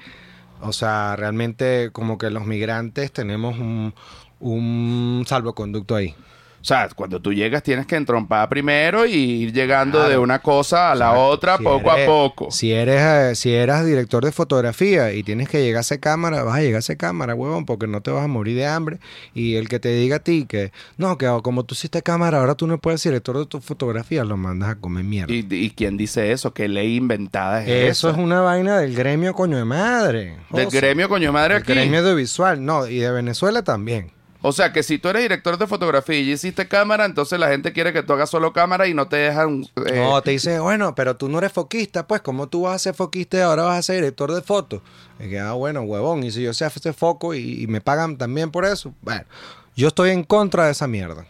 [0.61, 3.93] o sea, realmente como que los migrantes tenemos un,
[4.41, 6.13] un salvoconducto ahí.
[6.53, 10.11] O sea, cuando tú llegas tienes que entrompar primero y ir llegando Claro.
[10.11, 12.51] de una cosa a la otra Si poco eres- a poco.
[12.51, 16.43] Si eres, eh, si eras director de fotografía y tienes que llegar a esa cámara,
[16.43, 18.99] vas a llegar a esa cámara, huevón, porque no te vas a morir de hambre.
[19.33, 22.53] Y el que te diga a ti que, no, que como tú hiciste cámara, ahora
[22.53, 25.33] tú no puedes ser director de tu fotografía, lo mandas a comer mierda.
[25.33, 26.53] ¿Y, y quién dice eso?
[26.53, 28.17] ¿Qué ley inventada es Eso esa?
[28.19, 30.35] es una vaina del gremio coño de madre.
[30.51, 31.73] Del gremio coño madre Del aquí.
[31.73, 34.11] gremio audiovisual, no, y de Venezuela también.
[34.43, 37.73] O sea, que si tú eres director de fotografía y hiciste cámara, entonces la gente
[37.73, 39.65] quiere que tú hagas solo cámara y no te dejan...
[39.85, 42.79] eh, No, te dice, bueno, pero tú no eres foquista, pues, ¿cómo tú vas a
[42.79, 44.81] ser foquista y ahora vas a ser director de fotos?
[45.19, 48.49] Y que, ah, bueno, huevón, y si yo sé hacer foco y me pagan también
[48.49, 49.25] por eso, bueno,
[49.75, 51.25] yo estoy en contra de esa mierda.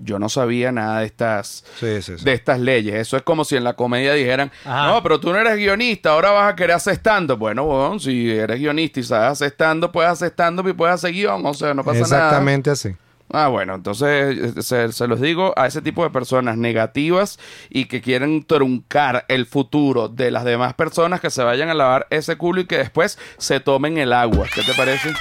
[0.00, 1.64] Yo no sabía nada de estas...
[1.78, 2.24] Sí, sí, sí.
[2.24, 2.94] de estas leyes.
[2.94, 4.88] Eso es como si en la comedia dijeran, Ajá.
[4.88, 8.30] no, pero tú no eres guionista, ahora vas a querer hacer stand Bueno, bueno, si
[8.30, 11.74] eres guionista y sabes hacer stand puedes hacer stand y puedes hacer guion, o sea,
[11.74, 12.26] no pasa nada.
[12.26, 12.94] Exactamente así.
[13.30, 17.84] Ah, bueno, entonces eh, se, se los digo a ese tipo de personas negativas y
[17.84, 22.36] que quieren truncar el futuro de las demás personas que se vayan a lavar ese
[22.36, 24.46] culo y que después se tomen el agua.
[24.54, 25.12] ¿Qué te parece?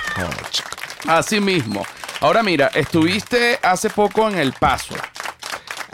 [1.06, 1.84] Así mismo.
[2.20, 4.96] Ahora mira, estuviste hace poco en El Paso.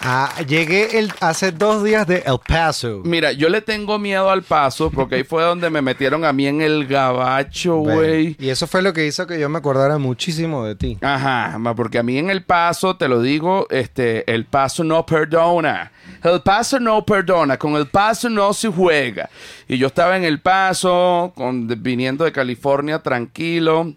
[0.06, 3.02] Ah, llegué el, hace dos días de El Paso.
[3.04, 6.48] Mira, yo le tengo miedo al Paso porque ahí fue donde me metieron a mí
[6.48, 8.38] en el gabacho, güey.
[8.40, 10.98] Y eso fue lo que hizo que yo me acordara muchísimo de ti.
[11.02, 15.92] Ajá, porque a mí en el paso, te lo digo, este, el paso no perdona.
[16.24, 19.30] El paso no perdona, con el paso no se juega.
[19.68, 23.94] Y yo estaba en el paso, con, viniendo de California tranquilo.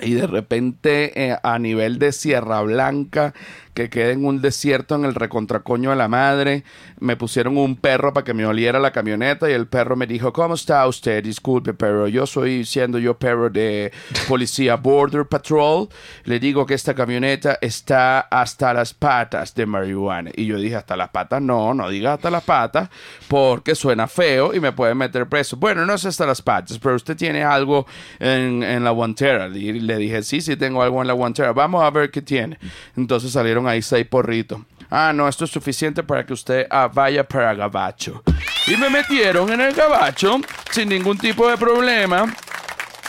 [0.00, 3.32] Y de repente eh, a nivel de Sierra Blanca,
[3.74, 6.62] que queda en un desierto en el recontracoño de la madre,
[7.00, 10.32] me pusieron un perro para que me oliera la camioneta y el perro me dijo,
[10.32, 11.22] ¿cómo está usted?
[11.22, 13.92] Disculpe, pero yo soy siendo yo perro de
[14.28, 15.88] policía Border Patrol.
[16.24, 20.30] Le digo que esta camioneta está hasta las patas de marihuana.
[20.36, 22.88] Y yo dije, hasta las patas, no, no diga hasta las patas,
[23.26, 25.56] porque suena feo y me pueden meter preso.
[25.56, 27.86] Bueno, no es hasta las patas, pero usted tiene algo
[28.20, 29.48] en, en la guantera.
[29.48, 31.52] Y le dije, sí, sí, tengo algo en la guantera.
[31.52, 32.58] Vamos a ver qué tiene.
[32.96, 34.60] Entonces salieron ahí seis porritos.
[34.90, 38.22] Ah, no, esto es suficiente para que usted ah, vaya para Gabacho.
[38.66, 42.32] Y me metieron en el Gabacho sin ningún tipo de problema.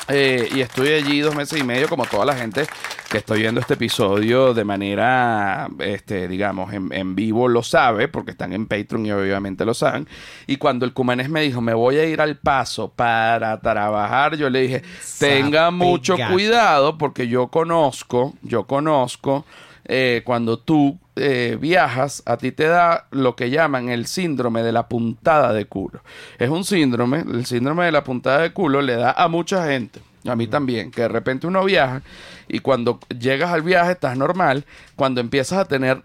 [0.07, 2.67] Eh, y estoy allí dos meses y medio, como toda la gente
[3.09, 8.31] que estoy viendo este episodio de manera, este, digamos, en, en vivo lo sabe, porque
[8.31, 10.07] están en Patreon y obviamente lo saben.
[10.47, 14.49] Y cuando el cumanés me dijo, me voy a ir al paso para trabajar, yo
[14.49, 14.83] le dije,
[15.19, 19.45] tenga mucho cuidado, porque yo conozco, yo conozco,
[19.85, 24.71] eh, cuando tú eh, viajas, a ti te da lo que llaman el síndrome de
[24.71, 26.01] la puntada de culo.
[26.37, 30.01] Es un síndrome, el síndrome de la puntada de culo le da a mucha gente,
[30.25, 32.01] a mí también, que de repente uno viaja
[32.47, 36.01] y cuando llegas al viaje estás normal, cuando empiezas a tener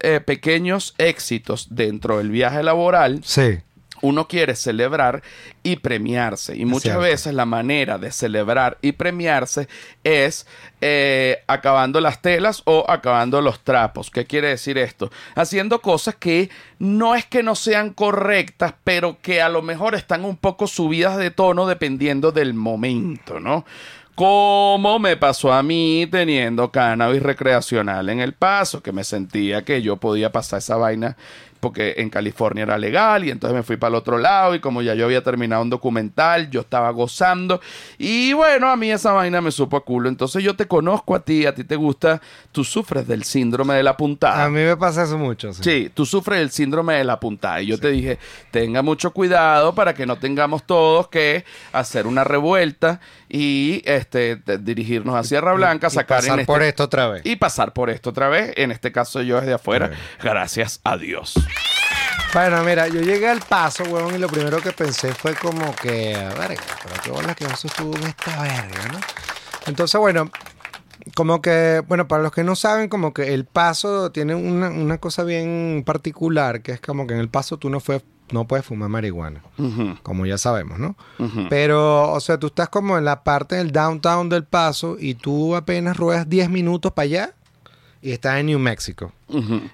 [0.00, 3.58] eh, pequeños éxitos dentro del viaje laboral, Sí.
[4.02, 5.22] Uno quiere celebrar
[5.62, 6.56] y premiarse.
[6.56, 7.00] Y muchas cierto.
[7.00, 9.68] veces la manera de celebrar y premiarse
[10.04, 10.46] es
[10.80, 14.10] eh, acabando las telas o acabando los trapos.
[14.10, 15.10] ¿Qué quiere decir esto?
[15.34, 20.24] Haciendo cosas que no es que no sean correctas, pero que a lo mejor están
[20.24, 23.64] un poco subidas de tono dependiendo del momento, ¿no?
[24.14, 29.80] Como me pasó a mí teniendo cannabis recreacional en el paso, que me sentía que
[29.80, 31.16] yo podía pasar esa vaina
[31.62, 34.82] porque en California era legal y entonces me fui para el otro lado y como
[34.82, 37.60] ya yo había terminado un documental, yo estaba gozando
[37.98, 41.20] y bueno, a mí esa vaina me supo a culo, entonces yo te conozco a
[41.20, 42.20] ti, a ti te gusta,
[42.50, 44.44] tú sufres del síndrome de la puntada.
[44.44, 45.52] A mí me pasa eso mucho.
[45.52, 45.62] Sí.
[45.62, 47.62] Sí, tú sufres el síndrome de la puntada.
[47.62, 48.18] Y yo te dije,
[48.50, 53.00] tenga mucho cuidado para que no tengamos todos que hacer una revuelta
[53.34, 57.08] y este te- dirigirnos a Sierra Blanca, Y sacar pasar en por este- esto otra
[57.08, 57.22] vez.
[57.24, 58.52] y pasar por esto otra vez.
[58.56, 59.90] En este caso yo desde afuera.
[60.22, 61.32] Gracias a Dios.
[62.34, 66.14] Bueno, mira, yo llegué al paso, huevón, y lo primero que pensé fue como que,
[66.38, 69.00] verga, pero qué bola que eso estuvo en esta verga, ¿no?
[69.66, 70.30] Entonces, bueno,
[71.14, 74.98] como que, bueno, para los que no saben, como que el paso tiene una, una
[74.98, 78.66] cosa bien particular, que es como que en el paso tú no, fue, no puedes
[78.66, 79.42] fumar marihuana,
[80.02, 80.96] como ya sabemos, ¿no?
[81.48, 85.56] Pero, o sea, tú estás como en la parte del downtown del paso y tú
[85.56, 87.34] apenas ruedas 10 minutos para allá
[88.02, 89.12] y estás en New Mexico.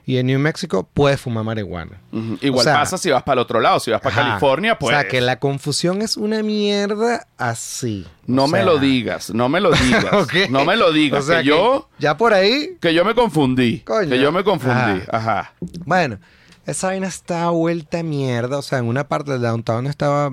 [0.06, 2.00] Y en New Mexico puedes fumar marihuana.
[2.42, 4.28] Igual O sea- pasa si vas para el otro lado, si vas para Ajá.
[4.28, 4.94] California, pues.
[4.94, 8.06] O sea, que la confusión es una mierda así.
[8.26, 10.28] No O me sea, lo digas, no me lo digas.
[10.50, 11.24] No me lo digas.
[11.24, 12.76] O sea, que, yo, Ya por ahí.
[12.80, 13.80] que yo me confundí.
[13.80, 14.08] Coño.
[14.10, 15.00] Que yo me confundí.
[15.10, 15.54] Ajá.
[15.86, 16.18] Bueno,
[16.66, 18.58] esa vaina está vuelta a mierda.
[18.58, 20.30] O sea, en una parte del downtown estaba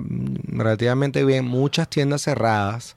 [0.48, 2.94] relativamente bien, muchas tiendas cerradas.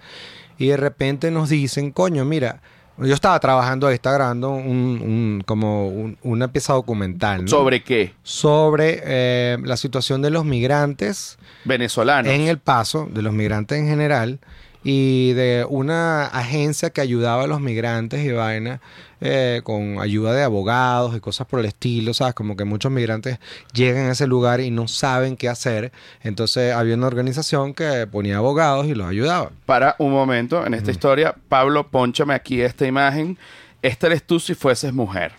[0.57, 2.61] Y de repente nos dicen, coño, mira.
[3.01, 4.61] Yo estaba trabajando ahí, estaba grabando un,
[5.01, 7.47] un- como un- una pieza documental, ¿no?
[7.47, 8.13] ¿Sobre qué?
[8.23, 12.31] Sobre eh, la situación de los migrantes Venezolanos.
[12.31, 14.39] en el paso de los migrantes en general
[14.83, 18.79] y de una agencia que ayudaba a los migrantes y vaina
[19.21, 22.33] eh, con ayuda de abogados y cosas por el estilo, ¿sabes?
[22.33, 23.39] Como que muchos migrantes
[23.73, 25.91] llegan a ese lugar y no saben qué hacer.
[26.23, 29.51] Entonces había una organización que ponía abogados y los ayudaba.
[29.65, 33.37] Para un momento, en esta historia, Pablo, ponchame aquí esta imagen.
[33.81, 35.33] Esta eres tú si fueses mujer.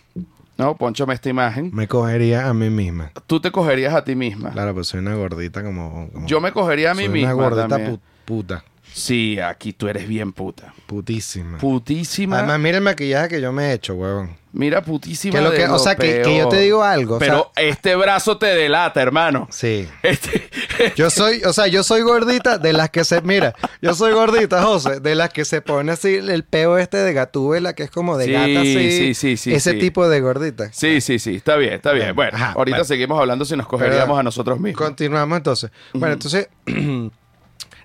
[0.58, 0.76] ¿No?
[0.76, 1.70] Ponchame esta imagen.
[1.72, 3.12] Me cogería a mí misma.
[3.26, 4.50] Tú te cogerías a ti misma.
[4.50, 6.10] Claro, pues soy una gordita como...
[6.12, 7.34] como- Yo me cogería a mí soy misma.
[7.34, 8.62] Una gordita pu- puta.
[9.00, 10.72] Sí, aquí tú eres bien puta.
[10.86, 11.58] Putísima.
[11.58, 12.38] Putísima.
[12.38, 14.38] Además, mira el maquillaje que yo me he hecho, huevón.
[14.52, 15.38] Mira, putísima.
[15.38, 17.68] Que lo de que- o sea, que- que yo te digo algo, o Pero sea-
[17.68, 19.46] este brazo te delata, hermano.
[19.50, 19.88] Sí.
[20.02, 20.50] Este.
[20.96, 24.62] Yo soy, o sea, yo soy gordita de las que se, mira, yo soy gordita,
[24.62, 28.16] José, de las que se pone así el peo este de gatúbela, que es como
[28.18, 28.90] de Sí, gata así.
[28.90, 29.78] sí, sí, sí, Ese sí.
[29.78, 30.70] tipo de gordita.
[30.72, 31.36] Sí, sí, sí.
[31.36, 32.16] Está bien, está bien.
[32.16, 32.84] Bueno, Ajá, ahorita bueno.
[32.84, 34.84] seguimos hablando si nos cogeríamos Pero- a nosotros mismos.
[34.84, 35.70] Continuamos entonces.
[35.92, 36.48] Bueno, entonces,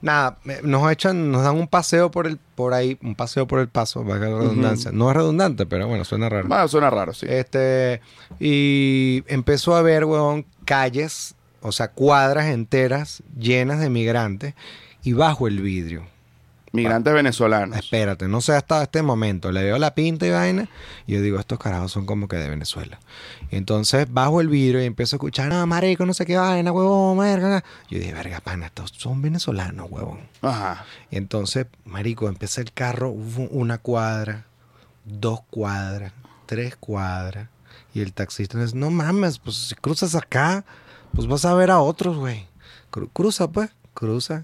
[0.02, 3.68] nada, nos echan, nos dan un paseo por el, por ahí, un paseo por el
[3.68, 4.92] paso, valga la redundancia.
[4.92, 6.48] No es redundante, pero bueno, suena raro.
[6.48, 7.26] Bueno, suena raro, sí.
[7.30, 8.02] Este,
[8.40, 14.54] y empezó a ver, weón, calles, o sea, cuadras enteras llenas de migrantes
[15.04, 16.15] y bajo el vidrio.
[16.76, 17.78] Migrantes venezolanos.
[17.78, 19.52] Espérate, no sé hasta este momento.
[19.52, 20.68] Le veo la pinta y vaina.
[21.08, 23.00] Y yo digo, estos carajos son como que de Venezuela.
[23.52, 26.72] Y entonces bajo el vidrio y empiezo a escuchar, no, marico, no sé qué vaina,
[26.72, 27.64] huevón, verga.
[27.90, 30.20] Yo dije, verga, pana, estos son venezolanos, huevón.
[30.42, 30.86] Ajá.
[31.12, 34.46] Y entonces, marico, empieza el carro, una cuadra,
[35.06, 36.12] dos cuadras,
[36.46, 37.50] tres cuadras.
[37.94, 40.66] Y el taxista dice, no mames, pues si cruzas acá,
[41.14, 42.46] pues vas a ver a otros, güey.
[42.92, 44.44] Cru- cruza, pues, cruza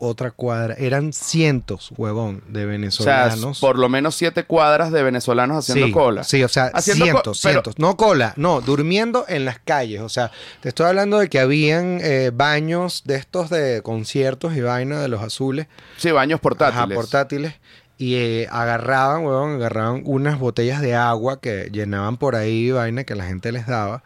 [0.00, 0.74] otra cuadra.
[0.78, 3.60] Eran cientos, huevón, de O sea, venezolanos.
[3.60, 6.24] por lo menos siete cuadras de venezolanos haciendo sí, cola.
[6.24, 7.78] Sí, o sea, Haciendo co- cientos, pero- cientos.
[7.78, 10.00] No cola, no, durmiendo en las calles.
[10.00, 10.30] O sea,
[10.60, 15.08] te estoy hablando de que habían eh, baños de estos de conciertos y vaina de
[15.08, 15.66] los azules.
[15.96, 16.84] Sí, baños portátiles.
[16.84, 17.54] Ajá, portátiles.
[17.98, 23.14] Y eh, agarraban, huevón, agarraban unas botellas de agua que llenaban por ahí, vaina que
[23.14, 24.02] la gente les daba.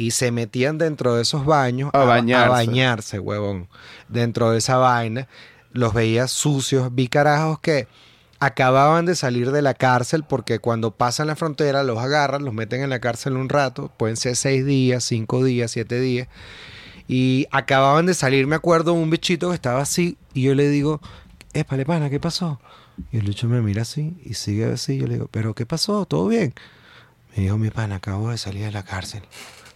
[0.00, 2.48] Y se metían dentro de esos baños A bañarse.
[2.48, 3.68] bañarse, huevón.
[4.08, 5.28] Dentro de esa vaina.
[5.72, 6.88] Los veía sucios.
[6.94, 7.86] Vi carajos que
[8.38, 12.80] acababan de salir de la cárcel porque cuando pasan la frontera los agarran, los meten
[12.80, 13.92] en la cárcel un rato.
[13.98, 16.28] Pueden ser seis días, cinco días, siete días.
[17.06, 20.16] Y acababan de salir, me acuerdo, un bichito que estaba así.
[20.32, 21.00] Y yo le digo,
[21.52, 22.58] épale, pana, ¿qué pasó?
[23.12, 24.96] Y el bicho me mira así y sigue así.
[24.96, 26.06] Yo le digo, ¿pero qué pasó?
[26.06, 26.54] ¿Todo bien?
[27.36, 29.22] Me dijo, mi pana, acabo de salir de la cárcel.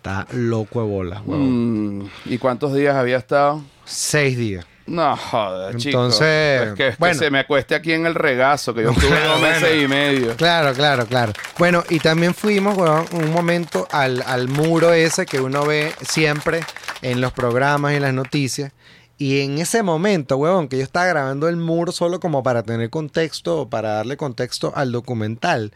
[0.04, 1.98] Está loco de huevón.
[2.00, 3.62] Mm, ¿Y cuántos días había estado?
[3.86, 4.66] Seis días.
[4.86, 5.96] No, joder, chico.
[5.96, 7.18] Entonces, Es que, es que bueno.
[7.18, 9.54] se me acueste aquí en el regazo, que yo estuve dos Bueno.
[9.54, 10.36] meses y medio.
[10.36, 11.32] Claro, claro, claro.
[11.58, 16.60] Bueno, y también fuimos, weón, un momento al, al muro ese que uno ve siempre
[17.00, 18.72] en los programas y en las noticias.
[19.16, 22.90] Y en ese momento, weón, que yo estaba grabando el muro solo como para tener
[22.90, 25.72] contexto o para darle contexto al documental.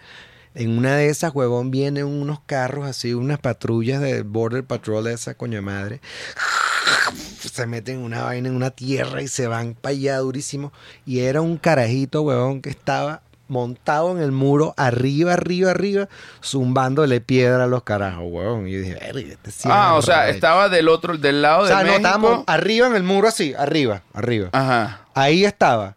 [0.55, 5.13] En una de esas, huevón, vienen unos carros así, unas patrullas de Border Patrol de
[5.15, 6.01] esa coño de madre.
[7.41, 10.73] Se meten en una vaina en una tierra y se van para allá durísimo.
[11.07, 16.09] Y era un carajito, huevón, que estaba montado en el muro, arriba, arriba, arriba,
[16.45, 18.69] zumbándole piedra a los carajos, huevón.
[18.69, 20.35] Y yo dije, "Verga, este sí Ah, o sea, rey".
[20.35, 21.97] estaba del otro, del lado O de sea, no, México.
[21.97, 24.51] estábamos arriba en el muro así, arriba, arriba.
[24.53, 25.07] Ajá.
[25.15, 25.97] Ahí estaba.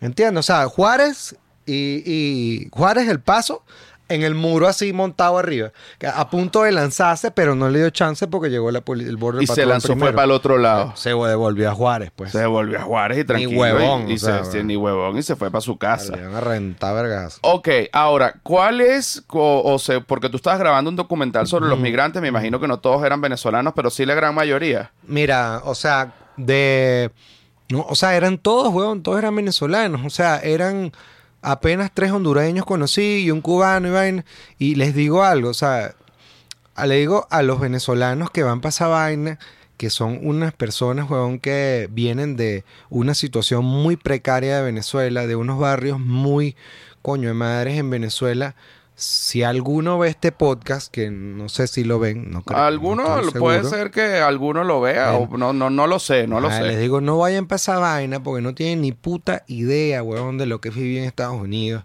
[0.00, 0.40] ¿Entiendes?
[0.40, 3.62] O sea, Juárez y, y Juárez el paso,
[4.08, 5.72] en el muro así montado arriba,
[6.14, 9.48] a punto de lanzarse, pero no le dio chance porque llegó la el border Y
[9.48, 10.14] se lanzó fue primero.
[10.14, 10.92] para el otro lado.
[10.94, 12.30] Se devolvió a Juárez, pues.
[12.30, 13.60] Se devolvió a Juárez y tranquilo.
[13.60, 16.14] huevón, y, y o sea, se- ni huevón y se fue para su casa.
[16.36, 17.38] A rentar vergas.
[17.42, 21.80] Ok, ahora, ¿cuál es, o, o sea, porque tú estabas grabando un documental sobre los
[21.80, 24.92] migrantes, me imagino que no todos eran venezolanos, pero sí la gran mayoría.
[25.08, 27.10] Mira, o sea, de...
[27.70, 30.02] No, o sea, eran todos, weón, todos eran venezolanos.
[30.06, 30.92] O sea, eran
[31.42, 34.24] apenas tres hondureños conocí y un cubano y vaina.
[34.58, 35.94] Y les digo algo, o sea,
[36.84, 39.38] le digo a los venezolanos que van para esa vaina,
[39.76, 45.36] que son unas personas, weón, que vienen de una situación muy precaria de Venezuela, de
[45.36, 46.56] unos barrios muy
[47.02, 48.56] coño de madres en Venezuela.
[48.98, 52.58] Si alguno ve este podcast, que no sé si lo ven, no creo.
[52.58, 56.26] no Alguno, estoy puede ser que alguno lo vea, o no, no, no lo sé,
[56.26, 56.62] no lo Ah, sé.
[56.62, 60.46] Les digo, no vayan para esa vaina porque no tienen ni puta idea, weón, de
[60.46, 61.84] lo que es vivir en Estados Unidos,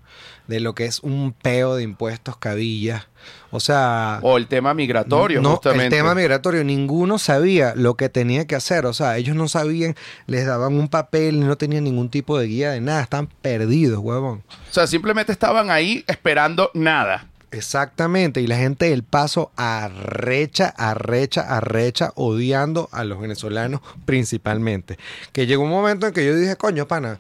[0.52, 3.08] de lo que es un peo de impuestos cabillas.
[3.52, 5.86] O sea, O el tema migratorio, no, justamente.
[5.86, 8.86] el tema migratorio, ninguno sabía lo que tenía que hacer.
[8.86, 9.96] O sea, ellos no sabían,
[10.28, 14.44] les daban un papel no tenían ningún tipo de guía de nada, están perdidos, huevón.
[14.70, 17.28] O sea, simplemente estaban ahí esperando nada.
[17.52, 24.98] Exactamente, y la gente del paso arrecha, arrecha, arrecha, odiando a los venezolanos principalmente.
[25.34, 27.20] Que llegó un momento en que yo dije, coño, pana,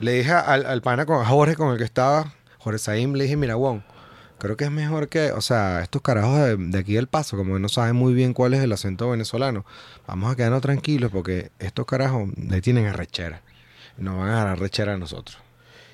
[0.00, 3.24] le dije al, al pana, con, a Jorge con el que estaba, Jorge Saim, le
[3.24, 3.54] dije, mira,
[4.38, 7.54] creo que es mejor que, o sea, estos carajos de, de aquí del paso, como
[7.54, 9.64] que no saben muy bien cuál es el acento venezolano,
[10.06, 13.42] vamos a quedarnos tranquilos porque estos carajos le tienen arrechera.
[13.96, 15.38] Nos van a dar arrechera a nosotros.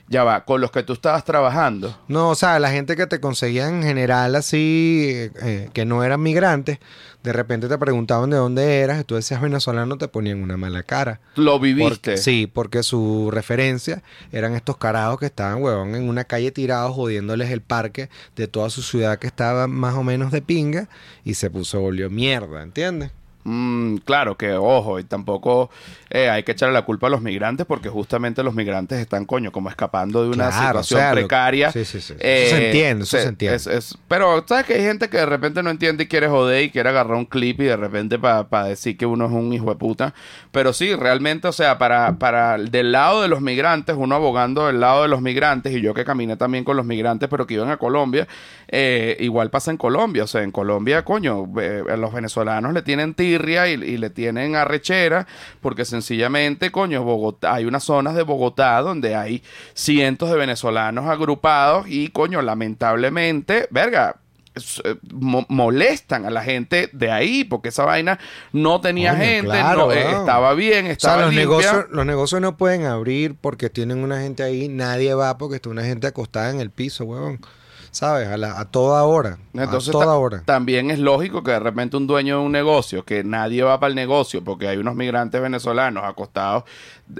[0.07, 1.99] Ya va, con los que tú estabas trabajando.
[2.09, 6.05] No, o sea, la gente que te conseguía en general así, eh, eh, que no
[6.05, 6.79] eran migrantes,
[7.25, 10.83] de repente te preguntaban de dónde eras, y tú decías venezolano, te ponían una mala
[10.83, 11.21] cara.
[11.35, 11.89] Lo viviste.
[12.13, 16.95] Porque- sí, porque su referencia eran estos carajos que estaban, huevón, en una calle tirados
[16.95, 20.89] jodiéndoles el parque de toda su ciudad que estaba más o menos de pinga
[21.25, 23.11] y se puso, volvió mierda, ¿entiendes?
[23.45, 25.71] Mm, claro que, ojo, y tampoco
[26.11, 29.53] eh, hay que echarle la culpa a los migrantes porque justamente los migrantes están, coño,
[29.53, 31.71] como escapando de una Claro, situación o sea, lo- precaria.
[31.73, 32.15] sí, sí, sí.
[32.15, 33.57] Eso Eh, se entiende, eso se entiende.
[33.57, 36.65] es- es- pero, ¿sabes que hay gente que de repente no entiende y quiere joder
[36.65, 39.67] y quiere agarrar un clip y de repente para decir que uno es un hijo
[39.69, 40.15] de puta?
[40.51, 44.81] Pero sí, realmente, o sea, para, para del lado de los migrantes, uno abogando del
[44.81, 47.71] lado de los migrantes y yo que caminé también con los migrantes, pero que iban
[47.71, 48.27] a Colombia,
[48.69, 50.25] eh, igual pasa en Colombia.
[50.25, 54.11] O sea, en Colombia, coño, eh, a los venezolanos le tienen tirria y, y le
[54.11, 55.27] tienen arrechera
[55.61, 59.43] porque sencillamente, coño, Bogotá, hay unas zonas de Bogotá donde hay
[59.75, 64.17] cientos de venezolanos agrupados y, coño, lamentablemente, verga,
[64.85, 68.21] eh, mo- molestan a la gente de ahí porque esa vaina
[68.53, 71.47] no tenía gente, claro, no, eh, estaba bien, O sea, estaba los limpia.
[71.49, 75.71] negocios, los negocios no pueden abrir porque tienen una gente ahí, nadie va porque está
[75.71, 77.41] una gente acostada en el piso, huevón.
[77.95, 78.27] ¿Sabes?
[78.29, 79.39] A, la- a toda hora.
[79.53, 80.43] Entonces a toda hora.
[80.45, 83.89] también es lógico que de repente un dueño de un negocio, que nadie va para
[83.91, 86.65] el negocio porque hay unos migrantes venezolanos acostados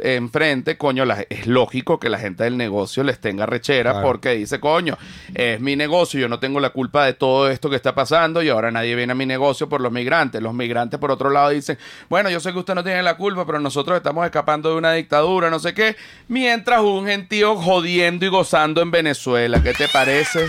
[0.03, 4.07] enfrente, coño, la- es lógico que la gente del negocio les tenga rechera Claro.
[4.07, 4.97] porque dice, coño,
[5.35, 8.49] es mi negocio, yo no tengo la culpa de todo esto que está pasando y
[8.49, 10.41] ahora nadie viene a mi negocio por los migrantes.
[10.43, 13.45] Los migrantes por otro lado dicen, bueno, yo sé que usted no tiene la culpa,
[13.45, 15.97] pero nosotros estamos escapando de una dictadura, no sé qué,
[16.29, 19.63] mientras un gentío jodiendo y gozando en Venezuela.
[19.63, 20.47] ¿Qué te parece?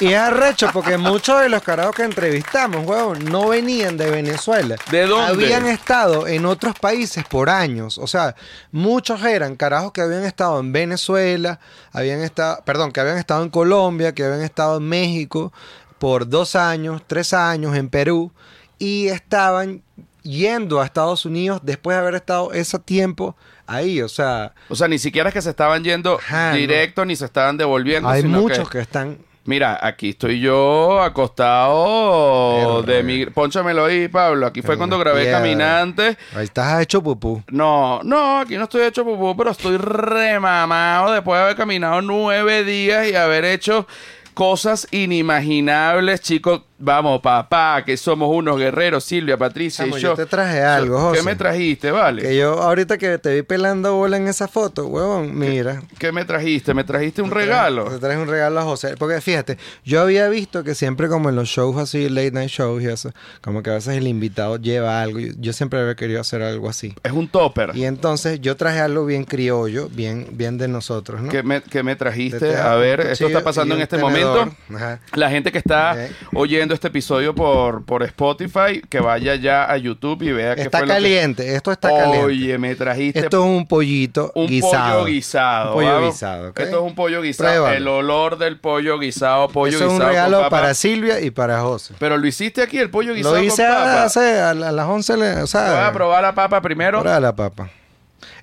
[0.00, 4.76] Y es arrecho porque muchos de los carajos que entrevistamos, huevón, no venían de Venezuela.
[4.90, 5.44] ¿De dónde?
[5.44, 7.98] Habían estado en otros países por años.
[7.98, 8.34] O sea,
[8.72, 11.60] muchos eran carajos que habían estado en Venezuela,
[11.92, 15.52] habían estado, perdón, que habían estado en Colombia, que habían estado en México
[15.98, 18.32] por dos años, tres años, en Perú,
[18.78, 19.82] y estaban
[20.22, 24.00] yendo a Estados Unidos después de haber estado ese tiempo ahí.
[24.02, 26.56] O sea, O sea, ni siquiera es que se estaban yendo Ajá, no.
[26.56, 28.08] directo ni se estaban devolviendo.
[28.08, 33.26] hay sino muchos que, que están Mira, aquí estoy yo acostado de mi...
[33.26, 34.46] Pónchamelo ahí, Pablo.
[34.46, 35.30] Aquí fue cuando grabé.
[35.30, 36.18] Caminante.
[36.34, 37.42] Ahí estás hecho pupú.
[37.48, 42.64] No, no, aquí no estoy hecho pupú, pero estoy remamado después de haber caminado nueve
[42.64, 43.86] días y haber hecho
[44.34, 46.62] cosas inimaginables, chicos.
[46.82, 50.14] Vamos, papá, que somos unos guerreros, Silvia, Patricia Chamo, y yo yo.
[50.16, 51.22] te traje algo, ¿Qué José.
[51.22, 52.22] me trajiste, vale?
[52.22, 55.82] Que yo ahorita que te vi pelando bola en esa foto, huevón, mira.
[55.98, 56.72] ¿Qué me trajiste?
[56.72, 57.84] ¿Me trajiste un Te regalo?
[57.98, 58.94] traje un regalo a José.
[58.98, 62.82] Porque fíjate, yo había visto que siempre como en los shows así, late night shows
[62.82, 63.12] y eso,
[63.42, 65.18] como que a veces el invitado lleva algo.
[65.18, 66.94] Yo, yo siempre había querido hacer algo así.
[67.02, 67.72] Es un topper.
[67.76, 71.30] Y entonces yo traje algo bien criollo, bien, bien de nosotros, ¿no?
[71.30, 72.56] ¿Qué me, qué me Te trajiste?
[72.56, 74.46] A ver, esto está pasando en este tenedor.
[74.46, 74.56] momento.
[74.74, 75.00] Ajá.
[75.12, 79.76] La gente que está oyendo viendo este episodio por, por Spotify, que vaya ya a
[79.76, 82.24] YouTube y vea que Está fue lo que- caliente, esto está caliente.
[82.26, 85.00] Oye, me trajiste Esto es un pollito un guisado.
[85.00, 85.68] pollo guisado.
[85.70, 86.48] Un pollo guisado.
[86.48, 87.48] Esto es un pollo guisado.
[87.50, 87.76] Pruébalo.
[87.76, 91.32] El olor del pollo guisado, pollo Eso es guisado un regalo con para Silvia y
[91.32, 91.94] para José.
[91.98, 94.04] Pero lo hiciste aquí, el pollo guisado Lo hice con papa.
[94.04, 97.02] hace a, la- a las 11, le- o sea, Voy a probar la papa primero.
[97.02, 97.68] de la papa.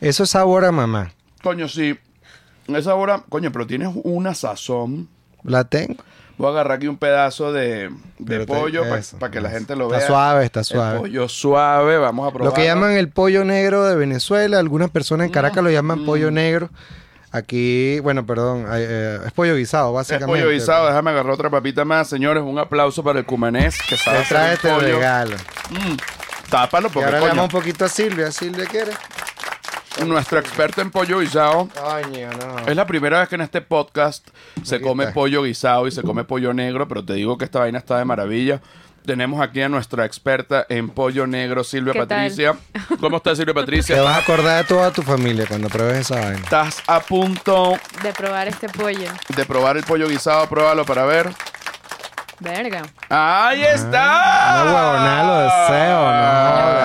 [0.01, 1.13] Eso es sabor a mamá.
[1.41, 1.97] Coño, sí.
[2.67, 5.07] Esa hora, coño, pero tienes una sazón.
[5.43, 6.03] La tengo.
[6.37, 7.89] Voy a agarrar aquí un pedazo de,
[8.45, 8.83] pollo
[9.19, 10.07] para que la gente lo Está vea.
[10.07, 10.99] suave, está El suave.
[10.99, 12.45] pollo suave, vamos a probar.
[12.49, 16.05] Lo que llaman el pollo negro de Venezuela, algunas personas en Caracas lo llaman Mm.
[16.05, 16.69] pollo negro.
[17.31, 20.41] Aquí, bueno, perdón, eh, es pollo guisado, Es básicamente.
[20.41, 22.07] pollo guisado, déjame agarrar otra papita más.
[22.07, 25.35] Señores, un aplauso para el cumanés que sabe trae este regalo.
[25.71, 25.95] Mm,
[26.49, 28.31] tápalo Y porque, ahora le coño, damos un poquito a Silvia.
[28.31, 28.91] Silvia quiere.
[30.05, 32.67] Nuestra experta en pollo guisado Coño, no.
[32.67, 34.27] Es la primera vez que en este podcast
[34.63, 35.13] se come está.
[35.13, 38.05] pollo guisado y se come pollo negro, pero te digo que esta vaina está de
[38.05, 38.61] maravilla.
[39.05, 42.07] Tenemos aquí a nuestra experta en pollo negro, Silvia ¿Qué tal?
[42.07, 42.55] Patricia.
[42.99, 44.01] ¿Cómo estás, Silvia Te Patricia?
[44.01, 46.39] vas a acordar de toda tu familia cuando pruebes esa vaina.
[46.43, 49.09] Estás a punto De probar este pollo.
[49.35, 51.29] de probar el pollo guisado, pruébalo para ver.
[52.39, 52.83] Verga.
[53.09, 54.63] ¡Ahí está!
[54.65, 56.77] no, huevona, lo deseo, no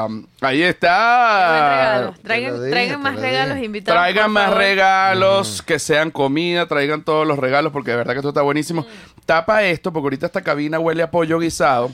[0.00, 0.08] Ah,
[0.40, 2.12] Ahí está.
[2.22, 4.00] Traigan, dije, traigan más lo regalos invitados.
[4.00, 4.58] Traigan más favor.
[4.58, 8.86] regalos, que sean comida, traigan todos los regalos, porque de verdad que esto está buenísimo.
[9.26, 11.90] Tapa esto, porque ahorita esta cabina huele a pollo guisado.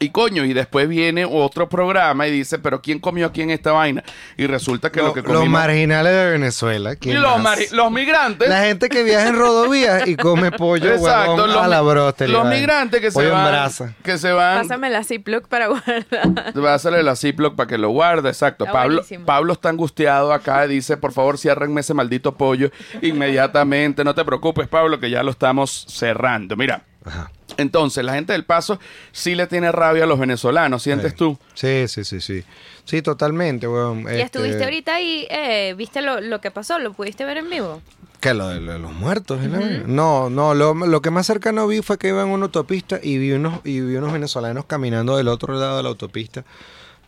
[0.00, 3.72] Y coño, y después viene otro programa y dice, pero ¿quién comió aquí en esta
[3.72, 4.02] vaina?
[4.36, 5.48] Y resulta que lo, Lo- que los comimos...
[5.60, 6.92] marginales de Venezuela.
[6.92, 8.48] y ¿quién los, los migrantes.
[8.48, 12.46] La gente que viaja en rodovías y come pollo Exacto, huevón, los, a la los
[12.46, 13.94] migrantes que se pollo en van, brasa.
[14.02, 16.52] que se van, Pásame la Ziploc para guardar.
[16.54, 18.64] Pásale la Ziploc para que lo guarde, exacto.
[18.64, 19.26] Está Pablo, buenísimo.
[19.26, 22.70] Pablo está angustiado acá y dice, por favor, ciérrenme ese maldito pollo
[23.02, 24.04] inmediatamente.
[24.04, 26.56] No te preocupes, Pablo, que ya lo estamos cerrando.
[26.56, 27.30] Mira, Ajá.
[27.56, 28.78] entonces, la gente del Paso
[29.12, 31.16] sí le tiene rabia a los venezolanos, ¿sientes Sí.
[31.18, 31.38] tú?
[31.54, 32.44] Sí, sí, sí, sí.
[32.84, 34.00] Sí, totalmente, weón.
[34.02, 35.26] ¿Y Este, estuviste ahorita ahí?
[35.30, 36.78] Eh, ¿Viste lo, lo que pasó?
[36.78, 37.82] ¿Lo pudiste ver en vivo?
[38.20, 38.34] ¿Qué?
[38.34, 39.38] Lo de, lo de los muertos.
[39.86, 43.16] No, no, lo, lo que más cercano vi fue que iba en una autopista y
[43.18, 46.44] vi unos, y vi unos venezolanos caminando del otro lado de la autopista,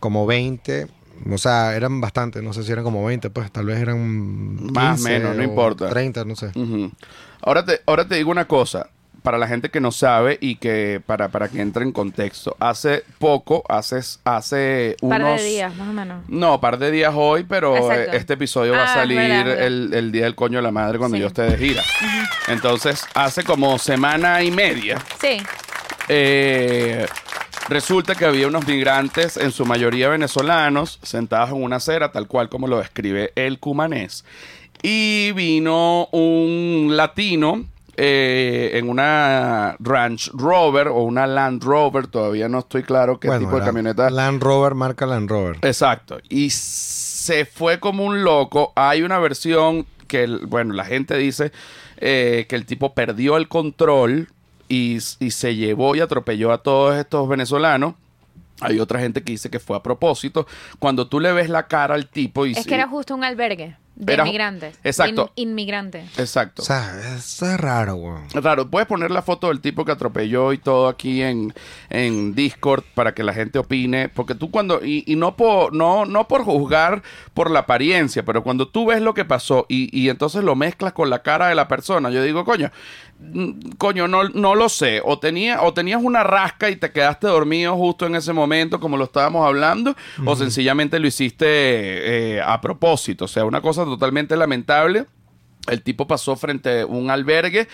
[0.01, 0.87] como 20.
[1.31, 4.71] O sea, eran bastantes, no sé si eran como 20, pues tal vez eran 15
[4.73, 5.87] Más, menos, no o importa.
[5.87, 6.51] 30, no sé.
[7.41, 8.89] Ahora, te, ahora te digo una cosa.
[9.21, 12.55] Para la gente que no sabe y que para, para que entre en contexto.
[12.59, 15.29] Hace poco, hace, hace Un unos...
[15.29, 16.23] par de días, más o menos.
[16.27, 18.13] No, par de días hoy, pero Exacto.
[18.13, 19.63] eh, este episodio va a Ah, salir verdad, verdad.
[19.67, 21.21] El, el día del coño de la madre cuando Sí.
[21.21, 21.83] yo esté de gira.
[22.47, 25.37] Entonces, hace como semana y media, Sí.
[26.07, 27.05] eh,
[27.71, 32.49] resulta que había unos migrantes, en su mayoría venezolanos, sentados en una acera, tal cual
[32.49, 34.25] como lo describe el cumanés.
[34.83, 37.63] Y vino un latino
[37.95, 43.45] eh, en una Ranch Rover o una Land Rover, todavía no estoy claro qué Bueno,
[43.45, 44.09] tipo de camioneta.
[44.09, 45.57] Land Rover, marca Land Rover.
[45.61, 46.19] Exacto.
[46.27, 48.73] Y se fue como un loco.
[48.75, 51.53] Hay una versión que, bueno, la gente dice
[51.97, 54.27] eh, que el tipo perdió el control
[54.71, 57.95] y, y se llevó y atropelló a todos estos venezolanos.
[58.61, 60.45] Hay otra gente que dice que fue a propósito.
[60.77, 63.75] Cuando tú le ves la cara al tipo y Es que era justo un albergue
[63.95, 64.77] de Era- inmigrantes.
[64.83, 65.31] Exacto.
[65.35, 66.17] In- inmigrantes.
[66.19, 66.61] Exacto.
[66.61, 68.27] O sea, es raro, weón.
[68.27, 71.53] Claro, puedes poner la foto del tipo que atropelló y todo aquí en,
[71.89, 76.05] en Discord para que la gente opine, porque tú cuando, y, y no, por, no,
[76.05, 77.01] no por juzgar
[77.33, 80.93] por la apariencia, pero cuando tú ves lo que pasó y, y entonces lo mezclas
[80.93, 82.71] con la cara de la persona, yo digo, coño,
[83.77, 87.75] coño, no, no lo sé, o, tenía, o tenías una rasca y te quedaste dormido
[87.75, 89.95] justo en ese momento, como lo estábamos hablando,
[90.25, 95.05] o sencillamente lo hiciste eh, a propósito, o sea, una cosa totalmente lamentable.
[95.67, 97.67] El tipo pasó frente a un albergue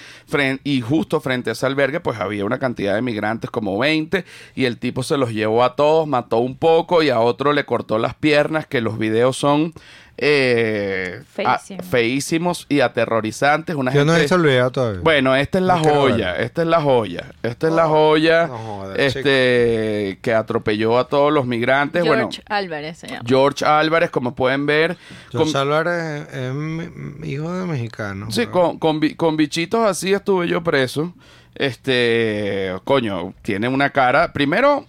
[0.65, 4.25] y justo frente a ese albergue pues había una cantidad de migrantes como 20
[4.55, 7.65] y el tipo se los llevó a todos, mató un poco y a otro le
[7.65, 9.73] cortó las piernas que los videos son
[10.19, 13.75] eh, a- feísimos y aterrorizantes.
[13.75, 15.01] Una Yo no he visto el video todavía.
[15.01, 18.93] bueno, esta es la No joya, esta es la joya, esta es la joya no
[18.95, 22.03] este que atropelló a todos los migrantes.
[22.03, 23.23] George bueno, Álvarez se llama.
[23.27, 24.97] George Álvarez, como pueden ver,
[25.31, 28.31] George con- Álvarez es, hijo de mexicano.
[28.31, 31.13] Sí, con, con, con bichitos así estuve yo preso.
[31.55, 34.31] Este, coño, tiene una cara.
[34.33, 34.85] Primero,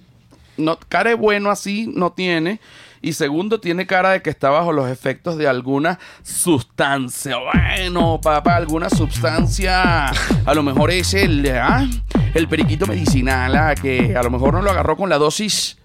[0.57, 2.61] no, cara de bueno así no tiene.
[3.01, 7.37] Y segundo, tiene cara de que está bajo los efectos de alguna sustancia.
[7.39, 10.07] Bueno, papá, alguna sustancia.
[10.09, 11.87] A lo mejor es el, ah,
[12.35, 15.79] el periquito medicinal, ah, que a lo mejor no lo agarró con la dosis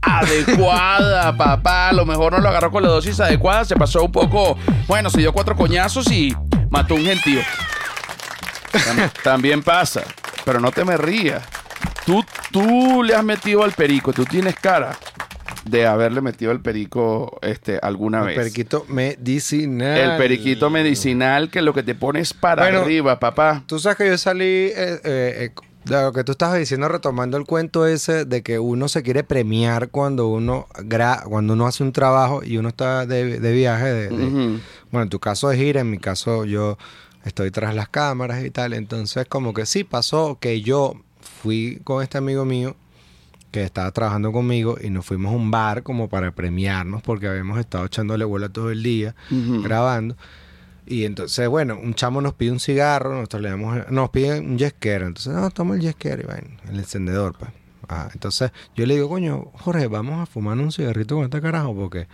[0.00, 1.88] adecuada, papá.
[1.88, 3.64] A lo mejor no lo agarró con la dosis adecuada.
[3.64, 4.56] Se pasó un poco.
[4.86, 6.34] Bueno, se dio cuatro coñazos y
[6.70, 7.40] mató un gentío.
[8.72, 10.02] Tam- También pasa.
[10.44, 11.42] Pero no te me rías.
[12.04, 14.94] tú, tú le has metido al perico, tú tienes cara
[15.64, 18.36] de haberle metido el perico este, alguna El vez.
[18.36, 19.98] periquito medicinal.
[20.12, 23.62] El periquito medicinal que lo que te pones para Bueno, arriba, papá.
[23.66, 25.50] Tú sabes que yo salí eh, eh, eh,
[25.84, 29.22] de lo que tú estabas diciendo, retomando el cuento ese de que uno se quiere
[29.24, 33.86] premiar cuando uno gra- cuando uno hace un trabajo y uno está de, de viaje.
[33.92, 34.08] de-.
[34.90, 36.78] Bueno, en tu caso de gira, en mi caso yo
[37.24, 38.72] estoy tras las cámaras y tal.
[38.74, 40.94] Entonces, como que sí pasó que yo
[41.42, 42.76] fui con este amigo mío
[43.54, 47.60] que estaba trabajando conmigo y nos fuimos a un bar como para premiarnos porque habíamos
[47.60, 50.16] estado echándole bola todo el día grabando.
[50.86, 54.58] Y entonces, bueno, un chamo nos pide un cigarro, nosotros le damos, nos pide un
[54.58, 55.06] yesquero.
[55.06, 57.52] Entonces, no, toma el yesquero y vaina, el encendedor, pues.
[57.88, 61.76] Ah, entonces yo le digo, coño, Jorge, vamos a fumar un cigarrito con este carajo
[61.76, 62.08] porque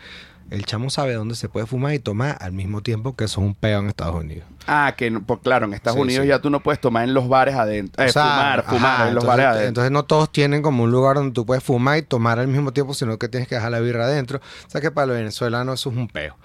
[0.50, 3.46] el chamo sabe dónde se puede fumar y tomar al mismo tiempo que eso es
[3.46, 4.44] un peo en Estados Unidos.
[4.66, 6.28] Ah, que no- pues claro, en Estados Sí, Unidos sí.
[6.28, 8.04] ya tú no puedes tomar en los bares adentro.
[8.04, 9.68] Eh, O sea, fumar, fumar en los bares adentro.
[9.68, 12.72] Entonces no todos tienen como un lugar donde tú puedes fumar y tomar al mismo
[12.72, 14.38] tiempo, sino que tienes que dejar la birra adentro.
[14.66, 16.36] O sea que para los venezolanos eso es un peo.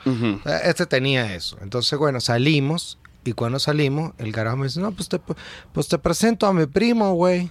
[0.63, 1.57] Este tenía eso.
[1.61, 5.19] Entonces, bueno, salimos y cuando salimos, el carajo me dice, no, pues te,
[5.73, 7.49] pues te presento a mi primo, güey.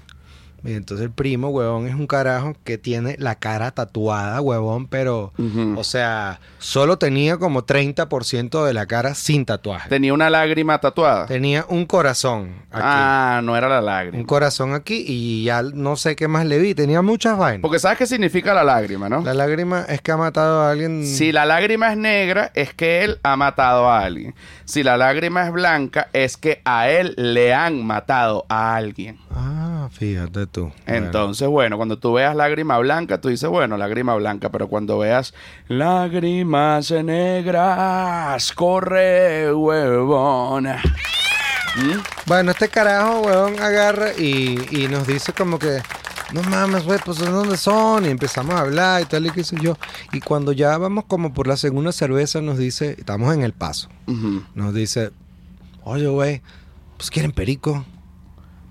[0.65, 5.33] Y entonces el primo, huevón, es un carajo que tiene la cara tatuada, huevón, pero,
[5.77, 9.89] o sea, solo tenía como 30% de la cara sin tatuaje.
[9.89, 11.27] Tenía una lágrima tatuada.
[11.27, 12.83] Tenía un corazón aquí.
[12.83, 14.27] Ah, no era la Un lágrima.
[14.27, 16.75] corazón aquí y ya no sé qué más le vi.
[16.75, 17.61] Tenía muchas vainas.
[17.63, 19.21] Porque sabes qué significa la lágrima, ¿no?
[19.23, 21.07] La lágrima es que ha matado a alguien.
[21.07, 24.35] Si la lágrima es negra, es que él ha matado a alguien.
[24.65, 29.19] Si la lágrima es blanca, es que a él le han matado a alguien.
[29.31, 29.54] Ah,
[29.91, 30.73] fíjate tú.
[30.87, 35.35] Entonces, bueno, cuando tú veas lágrima blanca, tú dices, bueno, lágrima blanca, pero cuando veas
[35.69, 40.83] lágrimas negras, corre, huevona.
[41.77, 41.99] ¿Mm?
[42.27, 45.81] Bueno, este carajo, weón, agarra y, y nos dice como que,
[46.33, 48.05] no mames, güey, pues ¿de dónde son?
[48.07, 49.77] Y empezamos a hablar y tal y qué sé yo.
[50.13, 53.89] Y cuando ya vamos como por la segunda cerveza, nos dice, estamos en el paso,
[54.55, 55.11] nos dice,
[55.85, 56.43] oye, güey,
[56.97, 57.85] pues quieren perico.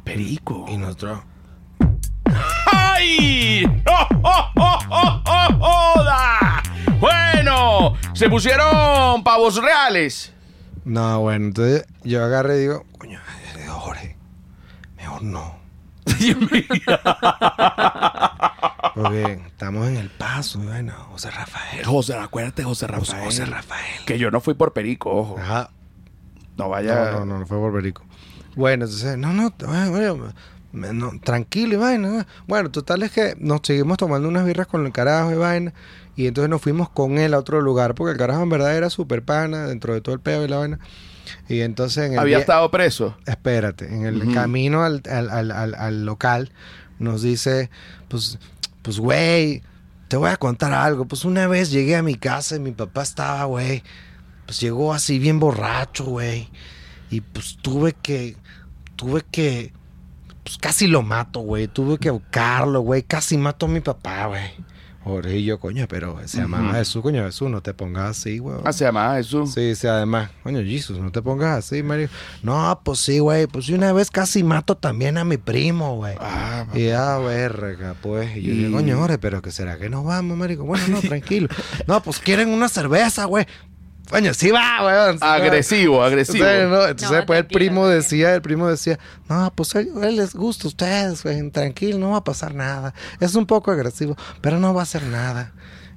[0.03, 0.65] Perico.
[0.67, 1.19] Y nosotros,
[2.71, 3.63] ¡Ay!
[3.87, 6.63] ¡Oh, oh, oh, oh, oh, joda!
[6.99, 10.33] Bueno, se pusieron pavos reales.
[10.85, 13.19] no, bueno, entonces yo agarré y digo, coño,
[13.55, 14.17] le digo, Jorge,
[14.97, 15.61] mejor no.
[18.95, 21.83] Porque estamos en el paso, bueno, José Rafael.
[21.85, 23.23] José, acuérdate, José Rafael.
[23.23, 24.05] José Rafael.
[24.05, 25.39] Que yo no fui por perico, ojo.
[25.39, 25.71] Ajá.
[26.57, 27.11] No vaya.
[27.11, 28.05] No, no, no, no fue por perico.
[28.55, 29.53] Bueno, entonces, no, no,
[29.89, 30.31] bueno,
[31.23, 32.25] tranquilo y vaina.
[32.47, 35.73] Bueno, total es que nos seguimos tomando unas birras con el carajo y vaina.
[36.15, 38.89] Y entonces nos fuimos con él a otro lugar, porque el carajo en verdad era
[38.89, 40.79] súper pana dentro de todo el peo y la vaina.
[41.47, 43.17] Y entonces en el Había estado preso.
[43.25, 46.51] Espérate, en el camino al, al- al- al- al local
[46.99, 47.69] nos dice,
[48.09, 48.37] pues,
[48.81, 49.63] pues, güey,
[50.07, 51.05] te voy a contar algo.
[51.05, 53.83] Pues una vez llegué a mi casa y mi papá estaba, güey,
[54.45, 56.49] pues llegó así bien borracho, güey.
[57.09, 58.35] Y pues tuve que,
[58.95, 59.73] tuve que,
[60.43, 61.67] pues casi lo mato, güey.
[61.67, 63.03] Tuve que buscarlo, güey.
[63.03, 64.51] Casi mato a mi papá, güey.
[65.43, 66.75] Yo, coño, pero se llamaba.
[66.75, 68.59] Jesús, coño, Jesús, no te pongas así, güey.
[68.63, 69.53] Ah, se llamaba Jesús.
[69.53, 72.07] Sí, sí, además, coño, Jesus, no te pongas así, Mario.
[72.41, 76.15] No, pues sí, güey, pues una vez casi mato también a mi primo, güey.
[76.21, 78.37] Ah, Y a verga, pues.
[78.37, 80.63] Y yo digo, coño, Jorge, pero que será que nos vamos, marico.
[80.63, 81.49] Bueno, no, tranquilo.
[81.85, 83.45] No, pues quieren una cerveza, güey.
[84.13, 84.77] Coño, sí va,
[85.13, 85.33] sí va.
[85.33, 86.45] agresivo, agresivo.
[86.45, 90.17] Entonces, no, entonces No, después el primo decía, el primo decía, no, pues él, él
[90.17, 92.93] les gusta a ustedes, güey, tranquilo, no va a pasar nada.
[93.19, 95.51] Es un poco agresivo, pero no va a hacer nada.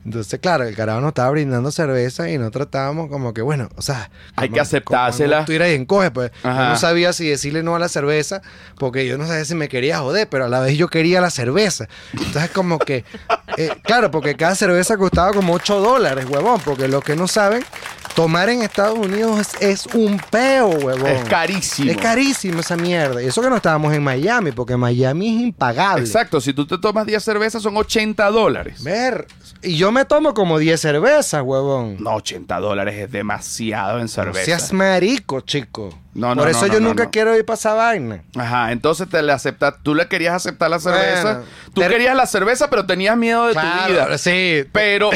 [0.07, 3.83] Entonces, claro, el carajo nos estaba brindando cerveza y no tratábamos como que, bueno, o
[3.83, 4.09] sea...
[4.37, 5.45] Hay como- que aceptársela.
[5.45, 6.31] Tú irás y encoge, pues.
[6.45, 8.41] Yo no sabía si decirle no a la cerveza,
[8.79, 11.31] porque yo no sabía si me quería joder, pero a la vez yo quería la
[11.31, 11.89] cerveza.
[12.13, 13.05] Entonces, como que...
[13.57, 17.65] eh, claro, porque cada cerveza costaba como 8 dólares, huevón, porque los que no saben,
[18.17, 21.07] tomar en Estados Unidos es, es un peo, huevón.
[21.07, 21.91] Es carísimo.
[21.91, 23.23] Es carísimo esa mierda.
[23.23, 26.05] Y eso que no estábamos en Miami, porque Miami es impagable.
[26.05, 28.83] Exacto, si tú te tomas 10 cervezas son 80 dólares.
[28.83, 29.27] Ver.
[29.63, 31.97] Y yo me tomo como 10 cervezas, huevón.
[32.01, 34.45] No, 80 dólares es demasiado en No cerveza.
[34.45, 35.91] seas marico, chico.
[36.17, 38.23] No, no, Por eso no, yo nunca quiero ir para esa vaina.
[38.37, 41.23] Ajá, entonces te le aceptas, tú le querías aceptar la cerveza.
[41.35, 41.45] Bueno,
[41.75, 44.17] tú ter- querías la cerveza, pero tenías miedo de tu vida.
[44.19, 44.65] sí.
[44.73, 45.11] Pero,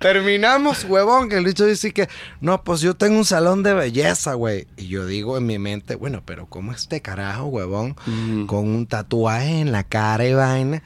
[0.00, 2.08] Terminamos, huevón, que el dicho dice que,
[2.40, 4.66] no, pues yo tengo un salón de belleza, güey.
[4.76, 8.46] Y yo digo en mi mente, bueno, pero ¿cómo este carajo, huevón, Mm.
[8.46, 10.82] con un tatuaje en la cara y vaina?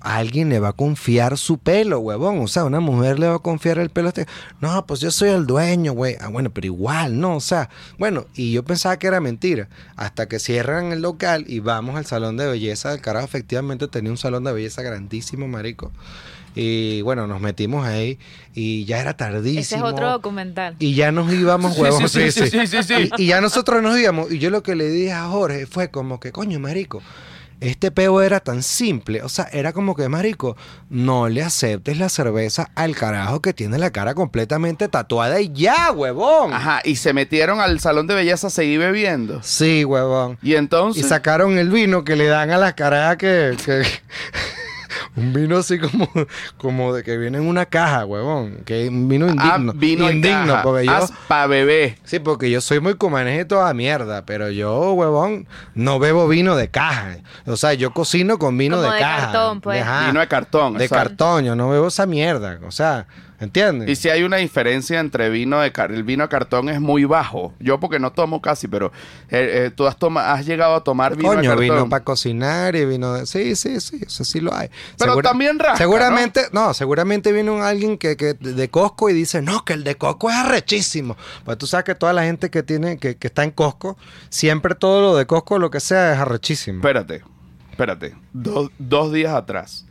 [0.00, 2.40] Alguien le va a confiar su pelo, huevón.
[2.40, 4.26] O sea, una mujer le va a confiar el pelo a este.
[4.60, 6.16] No, pues yo soy el dueño, güey.
[6.20, 7.36] Ah, bueno, pero igual, ¿no?
[7.36, 7.68] O sea,
[7.98, 9.68] bueno, y yo pensaba que era mentira.
[9.96, 13.26] Hasta que cierran el local y vamos al salón de belleza del carajo.
[13.26, 15.92] Efectivamente tenía un salón de belleza grandísimo, marico.
[16.54, 18.18] Y bueno, nos metimos ahí
[18.54, 19.60] y ya era tardísimo.
[19.60, 20.74] Ese es otro documental.
[20.80, 22.08] Y ya nos íbamos, Sí, huevón.
[22.08, 23.10] sí, sí, sí, sí, sí.
[23.16, 24.32] Y, y ya nosotros nos íbamos.
[24.32, 27.00] Y yo lo que le dije a Jorge fue como que, coño, marico,
[27.60, 29.22] este peo era tan simple.
[29.22, 30.56] O sea, era como que, marico,
[30.90, 35.90] no le aceptes la cerveza al carajo que tiene la cara completamente tatuada y ya,
[35.92, 36.52] huevón.
[36.52, 39.42] Ajá, y se metieron al salón de belleza a seguir bebiendo.
[39.42, 40.38] Sí, huevón.
[40.42, 41.04] Y entonces...
[41.04, 43.56] Y sacaron el vino que le dan a las carajas que...
[43.64, 43.82] que-
[45.18, 46.08] un vino así como,
[46.56, 48.62] como de que viene en una caja, huevón.
[48.64, 49.72] Que es un vino Ah, indigno.
[49.74, 50.62] vino indigno, caja.
[50.62, 50.92] porque yo...
[50.92, 51.98] Haz pa' bebé.
[52.04, 56.68] Sí, porque yo soy muy cumaneje toda mierda, pero yo, huevón, no bebo vino de
[56.70, 57.18] caja.
[57.46, 59.20] O sea, yo cocino con vino Como de, de caja.
[59.26, 59.82] cartón, pues.
[59.82, 60.74] Ajá, Vino de cartón.
[60.78, 61.08] de exacto.
[61.08, 62.58] cartón, yo no bebo esa mierda.
[62.66, 63.06] O sea,
[63.40, 63.88] ¿entiendes?
[63.88, 67.04] Y si hay una diferencia entre vino de car el vino de cartón es muy
[67.04, 67.54] bajo.
[67.60, 68.92] Yo porque no tomo casi, pero
[69.30, 71.62] eh, eh, tú has, toma- has llegado a tomar vino Coño, de cartón.
[71.76, 73.26] vino para cocinar y vino de...
[73.26, 74.68] Sí, sí, sí, eso sí lo hay.
[74.98, 76.74] Pero también rasca, Seguramente, ¿no?
[76.74, 80.30] seguramente viene un alguien que, que de Costco y dice, no, que el de Costco
[80.30, 81.16] es arrechísimo.
[81.44, 83.96] Pues tú sabes que toda la gente que tiene, que, que está en Costco,
[84.30, 86.78] siempre todo lo de Costco, lo que sea, es arrechísimo.
[86.78, 87.22] Espérate,
[87.70, 88.14] espérate.
[88.32, 89.86] Dos, dos días atrás.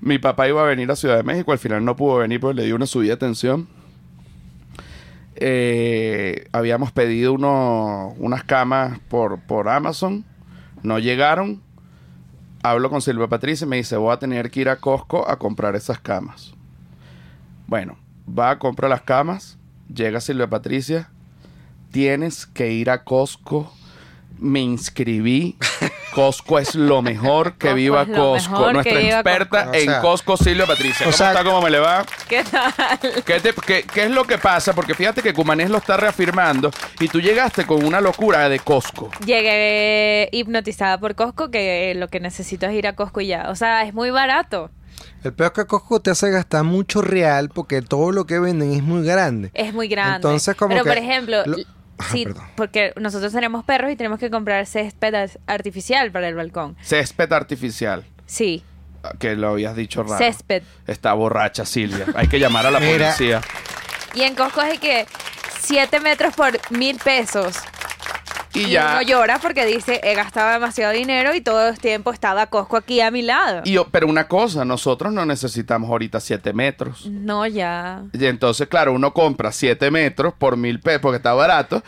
[0.00, 2.56] Mi papá iba a venir a Ciudad de México, al final no pudo venir porque
[2.56, 3.68] le dio una subida de tensión.
[5.36, 10.24] Eh, habíamos pedido unas camas por, por Amazon,
[10.82, 11.62] no llegaron.
[12.62, 15.38] Hablo con Silvia Patricia y me dice, voy a tener que ir a Costco a
[15.38, 16.54] comprar esas camas.
[17.66, 19.58] Bueno, va a comprar las camas,
[19.92, 21.10] llega Silvia Patricia,
[21.90, 23.72] tienes que ir a Costco.
[24.38, 25.56] Me inscribí.
[26.12, 28.50] Costco es lo mejor que Costco viva es lo Costco.
[28.52, 29.70] mejor Nuestra que viva experta Costco.
[29.70, 31.06] O en sea, Costco, Silvia Patricia.
[31.06, 31.44] o ¿Cómo sea- está?
[31.44, 32.04] ¿Cómo me le va?
[32.28, 32.72] ¿Qué tal?
[33.24, 34.72] ¿Qué, te- qué- qué es lo que pasa?
[34.74, 39.10] Porque fíjate que Cumanés lo está reafirmando y tú llegaste con una locura de Costco.
[39.24, 43.48] Llegué hipnotizada por Costco, que lo que necesito es ir a Costco y ya.
[43.50, 44.70] O sea, es muy barato.
[45.24, 48.72] El peor es que Costco te hace gastar mucho real porque todo lo que venden
[48.72, 49.50] es muy grande.
[49.54, 50.16] Es muy grande.
[50.16, 51.56] Entonces, como Pero, que por ejemplo, lo-
[52.00, 52.44] Ajá, sí, perdón.
[52.56, 56.76] porque nosotros tenemos perros y tenemos que comprar césped ar- artificial para el balcón.
[56.82, 58.04] Césped artificial.
[58.26, 58.62] Sí,
[59.18, 60.18] Que lo habías dicho raro.
[60.18, 60.62] césped.
[60.86, 62.06] Está borracha, Silvia.
[62.14, 63.06] Hay que llamar a la Mira.
[63.14, 63.40] policía.
[64.14, 65.06] Y en Costco es que
[65.60, 67.56] 7 metros por mil pesos.
[68.52, 68.92] Y, Y, ya.
[68.92, 73.00] uno llora porque dice, he gastado demasiado dinero y todo el tiempo estaba Costco aquí
[73.00, 73.62] a mi lado.
[73.64, 77.06] y yo- pero una cosa, nosotros no necesitamos ahorita 7 metros.
[77.06, 78.02] No, ya.
[78.12, 81.82] Y entonces, claro, uno compra 7 metros por mil pesos porque está barato.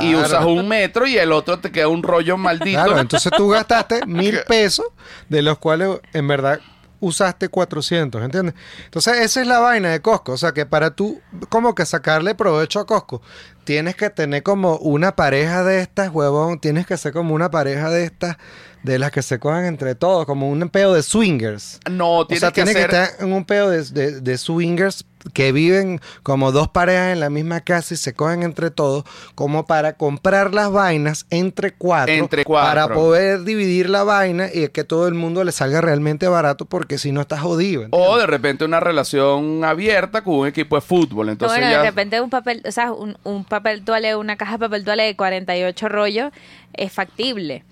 [0.00, 2.82] Y usas un metro y el otro te queda un rollo maldito.
[2.82, 4.86] Claro, entonces tú gastaste mil pesos,
[5.28, 6.60] de los cuales en verdad
[7.00, 8.54] usaste 400, ¿entiendes?
[8.84, 12.34] Entonces esa es la vaina de Costco, o sea que para tú como que sacarle
[12.34, 13.22] provecho a Costco,
[13.64, 17.90] tienes que tener como una pareja de estas, huevón, tienes que ser como una pareja
[17.90, 18.36] de estas,
[18.82, 21.80] de las que se cojan entre todos, como un pedo de swingers.
[21.90, 22.90] No, O tienes sea, que tiene hacer...
[22.90, 25.04] que estar en un pedo de, de- de swingers
[25.34, 29.04] que viven como dos parejas en la misma casa y se cogen entre todos,
[29.34, 32.68] como para comprar las vainas entre cuatro, Entre cuatro.
[32.68, 36.98] para poder dividir la vaina y que todo el mundo le salga realmente barato, porque
[36.98, 37.82] si no estás jodido.
[37.82, 38.08] ¿entiendes?
[38.10, 41.26] O de repente una relación abierta con un equipo de fútbol.
[41.26, 41.78] No, Entonces bueno, ya...
[41.82, 45.02] de repente un papel, o sea, un, un papel toalé, una caja de papel toalé
[45.02, 46.30] de 48 rollos
[46.74, 47.64] es factible.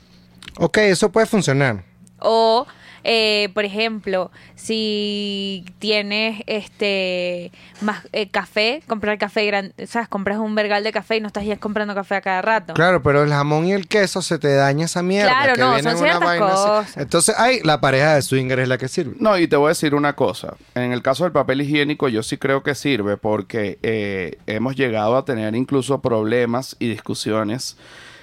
[0.58, 1.84] Ok, eso puede funcionar.
[2.18, 2.66] O,
[3.04, 7.52] eh, por ejemplo, si tienes este
[7.82, 10.08] más eh, café, comprar café grande, ¿sabes?
[10.08, 12.74] Compras un vergal de café y no estás ya comprando café a cada rato.
[12.74, 15.28] Claro, pero el jamón y el queso se te daña esa mierda.
[15.30, 16.54] Claro, que no, viene son una ciertas vaina así.
[16.56, 16.96] cosas.
[16.96, 19.14] Entonces, ay, la pareja de swinger es la que sirve.
[19.20, 20.56] No, y te voy a decir una cosa.
[20.74, 25.16] En el caso del papel higiénico, yo sí creo que sirve porque eh, hemos llegado
[25.16, 27.76] a tener incluso problemas y discusiones,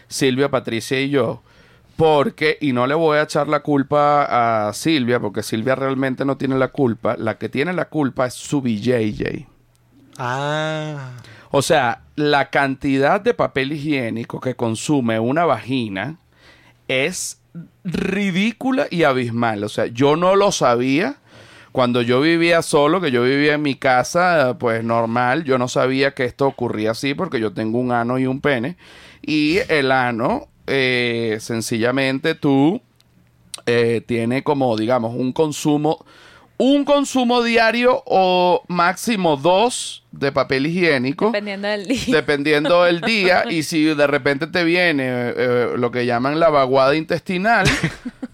[0.07, 1.41] Silvia, Patricia y yo,
[1.95, 6.37] porque, y no le voy a echar la culpa a Silvia, porque Silvia realmente no
[6.37, 9.47] tiene la culpa, la que tiene la culpa es su BJJ.
[10.17, 11.11] Ah.
[11.51, 16.17] O sea, la cantidad de papel higiénico que consume una vagina
[16.87, 17.41] es
[17.83, 19.63] ridícula y abismal.
[19.63, 21.17] O sea, yo no lo sabía.
[21.71, 26.13] Cuando yo vivía solo, que yo vivía en mi casa, pues normal, yo no sabía
[26.13, 28.77] que esto ocurría así porque yo tengo un ano y un pene.
[29.21, 32.81] Y el ano, eh, sencillamente tú,
[33.65, 36.05] eh, tiene como, digamos, un consumo
[36.57, 41.27] un consumo diario o máximo dos de papel higiénico.
[41.27, 42.15] Dependiendo del día.
[42.15, 43.43] Dependiendo del día.
[43.49, 47.65] Y si de repente te viene eh, lo que llaman la vaguada intestinal,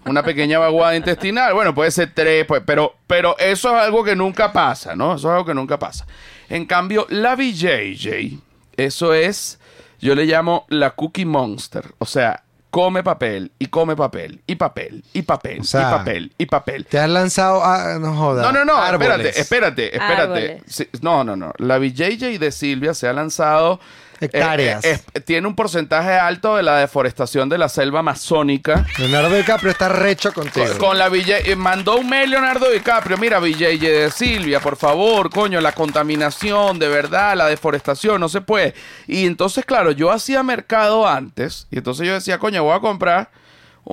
[0.04, 4.14] una pequeña vaguada intestinal, bueno, puede ser tres, pues, pero, pero eso es algo que
[4.14, 5.14] nunca pasa, ¿no?
[5.14, 6.06] Eso es algo que nunca pasa.
[6.48, 8.38] En cambio, la BJJ,
[8.76, 9.59] eso es,
[10.00, 11.84] yo le llamo la Cookie Monster.
[11.98, 16.32] O sea, come papel y come papel y papel y papel O sea, y papel
[16.38, 16.86] y papel.
[16.86, 17.98] Te has lanzado a...
[17.98, 18.46] No jodas.
[18.46, 19.36] No, no, no, árboles.
[19.36, 20.62] espérate, espérate, espérate.
[20.66, 21.52] Sí, no, no, no.
[21.58, 23.80] La BJJ de Silvia se ha lanzado.
[24.20, 24.84] Hectáreas.
[24.84, 28.86] eh, eh, tiene un porcentaje alto de la deforestación de la selva amazónica.
[28.98, 30.66] Leonardo DiCaprio está recho contigo.
[30.78, 35.60] Con la BJJ, mandó un mail Leonardo DiCaprio, mira BJJ de Silvia, por favor, coño,
[35.60, 38.74] la contaminación, de verdad, la deforestación, no se puede.
[39.06, 43.30] Y entonces, claro, yo hacía mercado antes, y entonces yo decía, coño, voy a comprar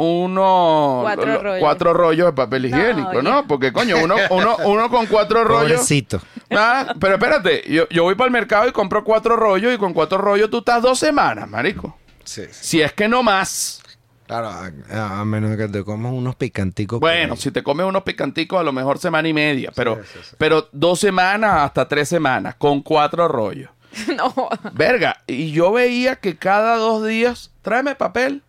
[0.06, 1.60] unos Cuatro lo- rollos.
[1.60, 3.48] cuatro rollos de papel higiénico, ¿no?
[3.48, 5.72] Porque, coño, uno, uno, uno con cuatro rollos.
[5.80, 6.22] Pobrecito.
[6.52, 9.94] Ah, pero espérate, yo, yo voy para el mercado y compro cuatro rollos y con
[9.94, 11.98] cuatro rollos tú estás dos semanas, marico.
[12.24, 12.60] Sí, sí.
[12.62, 13.82] Si es que no más.
[14.28, 17.00] Claro, a, a menos que te comas unos picanticos.
[17.00, 20.00] Bueno, si te comes unos picanticos, a lo mejor semana y media, pero,
[20.38, 23.70] pero dos semanas hasta tres semanas, con cuatro rollos.
[24.18, 24.34] no.
[24.74, 28.44] Verga, y yo veía que cada dos días, tráeme papel,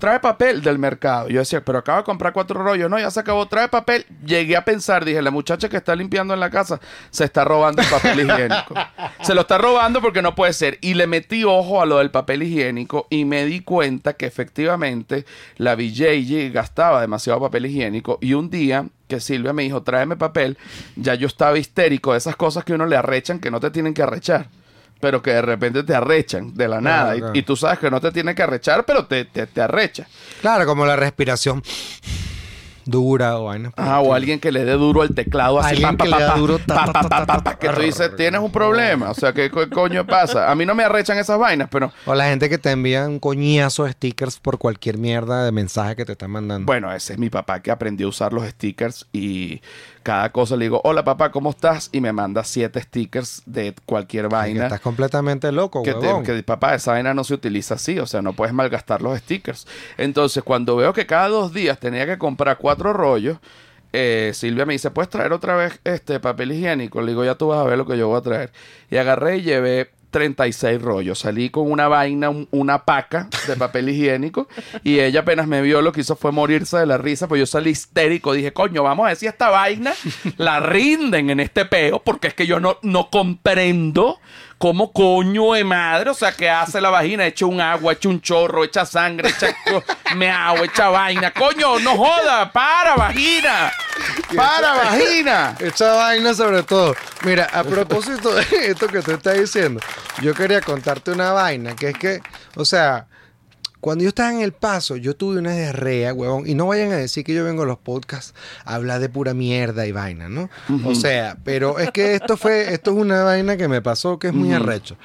[0.00, 1.28] trae papel del mercado.
[1.28, 4.04] Yo decía, pero acabo de comprar cuatro rollos, no, ya se acabó, trae papel.
[4.24, 6.80] Llegué a pensar, dije, la muchacha que está limpiando en la casa
[7.10, 8.74] se está robando el papel higiénico.
[9.22, 10.78] Se lo está robando porque no puede ser.
[10.80, 15.24] Y le metí ojo a lo del papel higiénico y me di cuenta que efectivamente
[15.56, 18.18] la BJJ gastaba demasiado papel higiénico.
[18.20, 20.56] Y un día que Silvia me dijo, tráeme papel,
[20.96, 23.94] ya yo estaba histérico de esas cosas que uno le arrechan que no te tienen
[23.94, 24.48] que arrechar
[25.00, 27.16] pero que de repente te arrechan de la nada.
[27.16, 27.34] Y- claro.
[27.36, 30.06] Y, tú sabes que no te tiene que arrechar, pero te, te, te arrecha.
[30.40, 31.62] Claro, como la respiración
[32.84, 33.72] dura o vainas.
[33.76, 36.24] Ajá, o alguien que le dé duro al teclado así, Alguien pa, que pa, le
[36.24, 36.58] da pa, duro,
[37.60, 39.10] que tú dices, tienes un problema.
[39.10, 40.50] O sea, ¿qué co- coño pasa?
[40.50, 43.20] A mí no me arrechan esas vainas, pero O la gente que te envía un
[43.20, 46.66] coñazo de stickers por cualquier mierda de mensaje que te están mandando.
[46.66, 49.60] bueno, ese es mi papá que aprendió a usar los stickers y
[50.02, 51.88] cada cosa le digo, hola papá, ¿cómo estás?
[51.92, 54.62] Y me manda siete stickers de cualquier Que vaina.
[54.64, 58.22] estás completamente loco, que, te- que, papá, esa vaina no se utiliza así, o sea,
[58.22, 59.66] no puedes malgastar los stickers.
[59.98, 63.38] Entonces, cuando veo que cada dos días tenía que comprar cuatro rollos,
[63.92, 67.02] eh, Silvia me dice, ¿puedes traer otra vez este papel higiénico?
[67.02, 68.52] Le digo, ya tú vas a ver lo que yo voy a traer.
[68.90, 71.18] Y agarré y llevé 36 rollos.
[71.20, 74.48] Salí con una vaina, un- una paca de papel higiénico
[74.84, 77.46] y ella apenas me vio lo que hizo fue morirse de la risa, pues yo
[77.46, 78.32] salí histérico.
[78.32, 79.92] Dije, coño, vamos a ver si esta vaina
[80.36, 84.18] la rinden en este peo, porque es que yo no, no comprendo
[84.60, 88.20] cómo coño de madre, o sea, que hace la vagina, echa un agua, echa un
[88.20, 89.56] chorro, echa sangre, echa
[90.14, 91.30] meao, echa vaina.
[91.30, 93.72] Coño, no joda, para vagina.
[94.36, 95.56] Para vagina.
[95.58, 96.94] Esa vaina sobre todo.
[97.22, 99.80] Mira, a propósito de esto que tú estás diciendo,
[100.20, 102.20] yo quería contarte una vaina, que es que,
[102.54, 103.06] o sea,
[103.80, 106.96] cuando yo estaba en El Paso, yo tuve una diarrea, huevón, y no vayan a
[106.96, 110.50] decir que yo vengo a los podcasts a hablar de pura mierda y vaina, ¿no?
[110.84, 114.28] O sea, pero es que esto fue, esto es una vaina que me pasó que
[114.28, 114.96] es muy arrecho.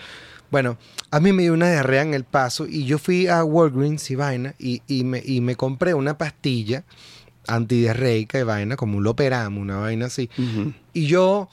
[0.51, 0.77] Bueno,
[1.11, 4.15] a mí me dio una diarrea en El Paso y yo fui a Walgreens y
[4.15, 6.83] vaina y, y me, y me compré una pastilla
[7.47, 10.29] antidiarreica y vaina, como un Loperam, una vaina así.
[10.93, 11.49] Y yo,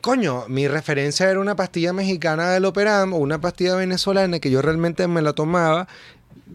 [0.00, 4.62] coño, mi referencia era una pastilla mexicana del Operam o una pastilla venezolana que yo
[4.62, 5.88] realmente me la tomaba,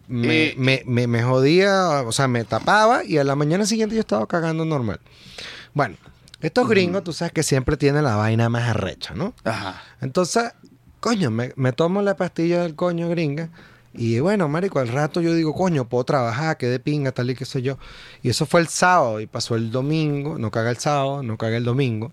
[0.08, 3.96] me, Y- me, me- me jodía, o sea, me tapaba y a la mañana siguiente
[3.96, 5.00] yo estaba cagando normal.
[5.74, 5.96] Bueno,
[6.42, 9.34] estos gringos, tú sabes que siempre tienen la vaina más arrecha, ¿no?
[9.44, 9.82] Ajá.
[10.02, 10.52] Entonces,
[11.00, 13.50] coño, me, me tomo la pastilla del coño gringa.
[13.94, 17.36] Y bueno, marico, al rato yo digo, coño, puedo trabajar, que de pinga, tal y
[17.36, 17.78] qué sé yo.
[18.22, 20.38] Y eso fue el sábado y pasó el domingo.
[20.38, 22.12] No caga el sábado, no caga el domingo.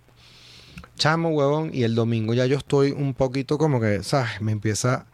[0.96, 1.70] Chamo, huevón.
[1.74, 4.40] Y el domingo ya yo estoy un poquito como que, ¿sabes?
[4.40, 5.04] Me empieza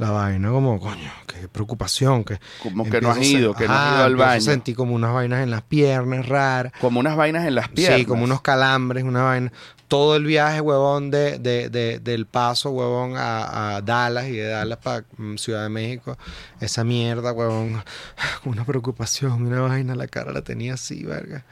[0.00, 2.24] la vaina como, coño, qué preocupación.
[2.24, 4.40] Que Como que no has ido, que no has ido al baño.
[4.40, 6.72] Sentí como unas vainas en las piernas raras.
[6.80, 8.00] Como unas vainas en las piernas.
[8.00, 9.52] Sí, como unos calambres, una vaina.
[9.88, 14.46] Todo el viaje, huevón, de, de, de- del paso, huevón, a, a Dallas y de
[14.48, 15.04] Dallas para
[15.36, 16.16] Ciudad de México.
[16.60, 17.82] Esa mierda, huevón.
[18.44, 21.44] Una preocupación, una vaina, la cara la tenía así, verga.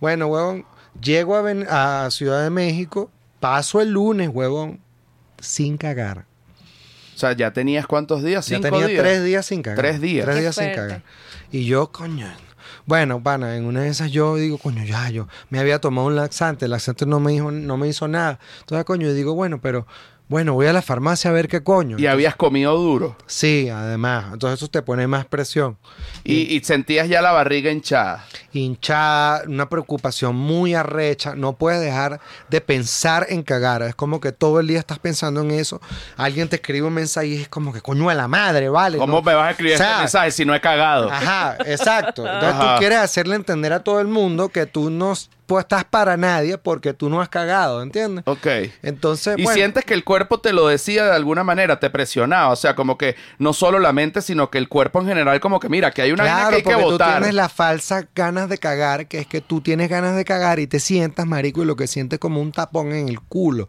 [0.00, 0.66] Bueno, huevón,
[1.00, 4.80] llego a Ciudad de México, paso el lunes, huevón,
[5.38, 6.26] sin cagar.
[7.14, 8.46] O sea, ya tenías cuántos días?
[8.46, 9.02] Ya Cinco tenía días.
[9.02, 9.78] tres días sin cagar.
[9.78, 10.24] Tres días.
[10.24, 11.02] Tres Qué días sin cagar.
[11.52, 12.26] Y yo, coño.
[12.86, 16.16] Bueno, pana, en una de esas yo digo, coño, ya, yo me había tomado un
[16.16, 18.38] laxante, el laxante no me, dijo, no me hizo nada.
[18.60, 19.86] Entonces, coño, yo digo, bueno, pero
[20.28, 21.98] bueno, voy a la farmacia a ver qué coño.
[21.98, 23.16] Y habías comido duro.
[23.26, 24.26] Sí, además.
[24.32, 25.78] Entonces eso te pone más presión.
[26.26, 28.24] Y, y sentías ya la barriga hinchada.
[28.52, 32.18] hinchada, una preocupación muy arrecha, no puedes dejar
[32.48, 35.80] de pensar en cagar, es como que todo el día estás pensando en eso,
[36.16, 38.98] alguien te escribe un mensaje y es como que coño de la madre, ¿vale?
[38.98, 41.10] ¿Cómo No- me vas a escribir O sea, este mensaje si no he cagado?
[41.10, 42.22] Ajá, exacto.
[42.32, 42.74] Entonces Ajá.
[42.74, 45.12] tú quieres hacerle entender a todo el mundo que tú no
[45.46, 48.24] pues, estás para nadie porque tú no has cagado, ¿entiendes?
[48.26, 48.46] Ok.
[48.82, 52.48] Entonces, Y bueno, sientes que el cuerpo te lo decía de alguna manera, te presionaba.
[52.48, 55.60] O sea, como que no solo la mente, sino que el cuerpo en general, como
[55.60, 58.48] que mira, que hay una Claro, que hay que porque tú tienes la falsa ganas
[58.48, 61.66] de cagar, que es que tú tienes ganas de cagar y te sientas, marico, y
[61.66, 63.68] lo que sientes como un tapón en el culo.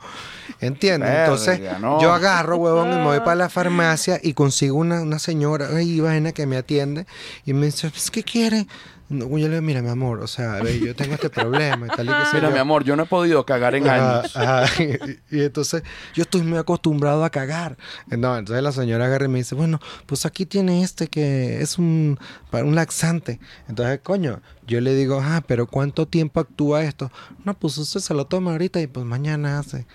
[0.62, 1.10] ¿Entiendes?
[1.10, 2.02] Entonces, no.
[2.02, 6.00] yo agarro, huevón, y me voy para la farmacia y consigo una, una señora, ay,
[6.00, 7.06] vaina, que me atiende
[7.46, 8.68] y me dice, ¿qué quiere?
[9.08, 11.90] No, yo le digo, mira, mi amor, o sea, ve, yo tengo este problema y
[11.96, 12.54] tal y sé Mira, yo".
[12.54, 14.36] mi amor, yo no he podido cagar en Ajá, años.
[14.36, 14.66] ajá.
[15.30, 15.84] Y, y entonces
[16.16, 17.78] yo estoy muy acostumbrado a cagar.
[18.08, 21.78] No, entonces la señora agarra y me dice, bueno, pues aquí tiene este que es
[21.78, 22.18] un,
[22.52, 23.40] un laxante.
[23.70, 27.12] Entonces, coño, yo le digo, ah, pero ¿cuánto tiempo actúa esto?
[27.44, 29.86] No, pues usted se lo toma ahorita y pues mañana hace.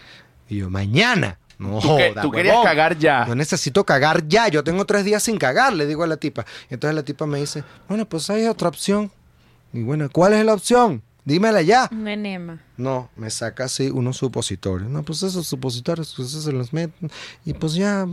[0.48, 1.38] Y yo, ¿mañana?
[1.60, 2.66] No, Tú que- tú querías huevón.
[2.66, 3.26] cagar ya.
[3.26, 4.48] Yo necesito cagar ya.
[4.48, 6.46] Yo tengo tres días sin cagar, le digo a la tipa.
[6.70, 9.12] Entonces la tipa me dice, bueno, pues hay otra opción.
[9.72, 11.02] Y bueno, ¿cuál es la opción?
[11.26, 11.88] Dímela ya.
[11.92, 12.60] Un enema.
[12.78, 14.88] No, me saca así unos supositorios.
[14.90, 17.10] No, pues esos supositorios, pues esos se los meten.
[17.44, 18.06] Y pues ya,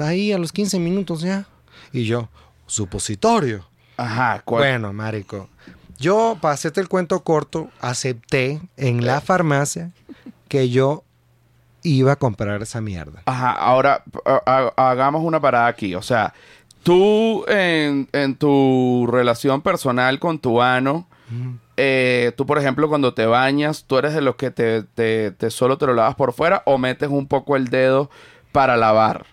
[0.00, 1.46] ahí a los 15 minutos ya.
[1.92, 2.28] Y yo,
[2.66, 3.64] supositorio.
[3.96, 4.62] Ajá, ¿cuál?
[4.64, 5.48] Bueno, marico.
[5.96, 9.92] Yo, para hacerte el cuento corto, acepté en la farmacia
[10.48, 11.03] que yo
[11.84, 13.22] iba a comprar esa mierda.
[13.26, 14.42] Ajá, ahora ha-
[14.76, 15.94] ha- hagamos una parada aquí.
[15.94, 16.34] O sea,
[16.82, 21.06] tú en, en tu relación personal con tu ano,
[21.76, 25.50] eh, tú, por ejemplo, cuando te bañas, ¿tú eres de los que te, te, te
[25.50, 28.10] solo te lo lavas por fuera o metes un poco el dedo
[28.52, 29.26] para lavar?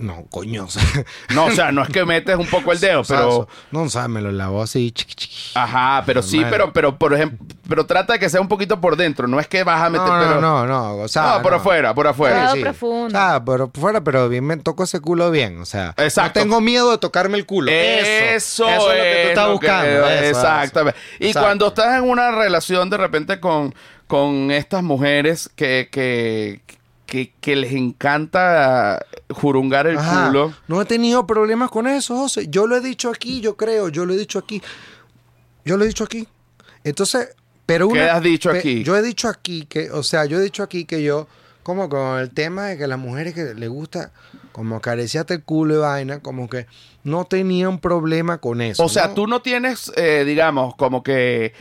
[0.00, 0.64] No, coño.
[0.64, 0.82] o sea,
[1.34, 3.48] No, o sea, no es que metes un poco el dedo, o sea, pero...
[3.70, 5.50] No, o sea, me lo lavó así, chiqui, chiqui.
[5.54, 7.38] Ajá, pero sí, pero, pero, por ejemplo,
[7.68, 9.28] pero trata de que sea un poquito por dentro.
[9.28, 10.06] No es que vas a meter...
[10.08, 11.58] No, pero- no, no, no, o sea, No, por no.
[11.58, 12.50] afuera, por afuera.
[12.52, 13.18] Todo profundo.
[13.18, 15.94] Ah, pero fuera, pero bien me toco ese culo bien, o sea.
[15.98, 16.40] Exacto.
[16.40, 17.70] No tengo miedo de tocarme el culo.
[17.70, 20.06] Eso, Eso es lo que tú estás buscando.
[20.06, 20.98] que- eso, exactamente.
[20.98, 21.16] eso.
[21.20, 21.46] Y Exacto.
[21.46, 23.74] cuando estás en una relación de repente con,
[24.06, 26.62] con estas mujeres que, que,
[27.06, 30.26] que, que les encanta jurungar el Ajá.
[30.28, 30.52] culo.
[30.68, 32.46] No he tenido problemas con eso, José.
[32.48, 34.62] Yo lo he dicho aquí, yo creo, yo lo he dicho aquí.
[35.64, 36.26] Yo lo he dicho aquí.
[36.84, 37.28] Entonces,
[37.66, 38.82] pero ¿Qué una- has dicho aquí?
[38.82, 41.28] Yo he dicho aquí que, o sea, yo he dicho aquí que yo,
[41.62, 44.10] como con el tema de que las mujeres que les gusta
[44.52, 46.66] como acariciarte el culo y vaina, como que
[47.04, 48.82] no tenía un problema con eso.
[48.84, 49.14] O sea, ¿no?
[49.14, 51.52] tú no tienes, eh, digamos, como que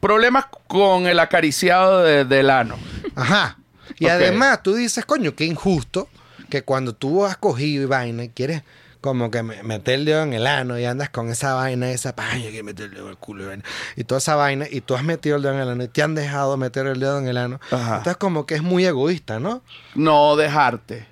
[0.00, 2.76] problemas con el acariciado de- del ano.
[3.14, 3.58] Ajá.
[3.98, 6.08] Y además tú dices, coño, qué injusto
[6.50, 8.62] que cuando tú has cogido y vaina y quieres
[9.00, 12.14] como que me- meter el dedo en el ano y andas con esa vaina, esa
[12.14, 13.64] paña que meter el dedo en el culo y vaina,
[13.96, 16.02] y toda esa vaina, y tú has metido el dedo en el ano y te
[16.02, 17.60] han dejado meter el dedo en el ano.
[17.70, 17.96] Ajá.
[17.96, 19.62] Entonces como que es muy egoísta, ¿no?
[19.94, 21.06] No dejarte.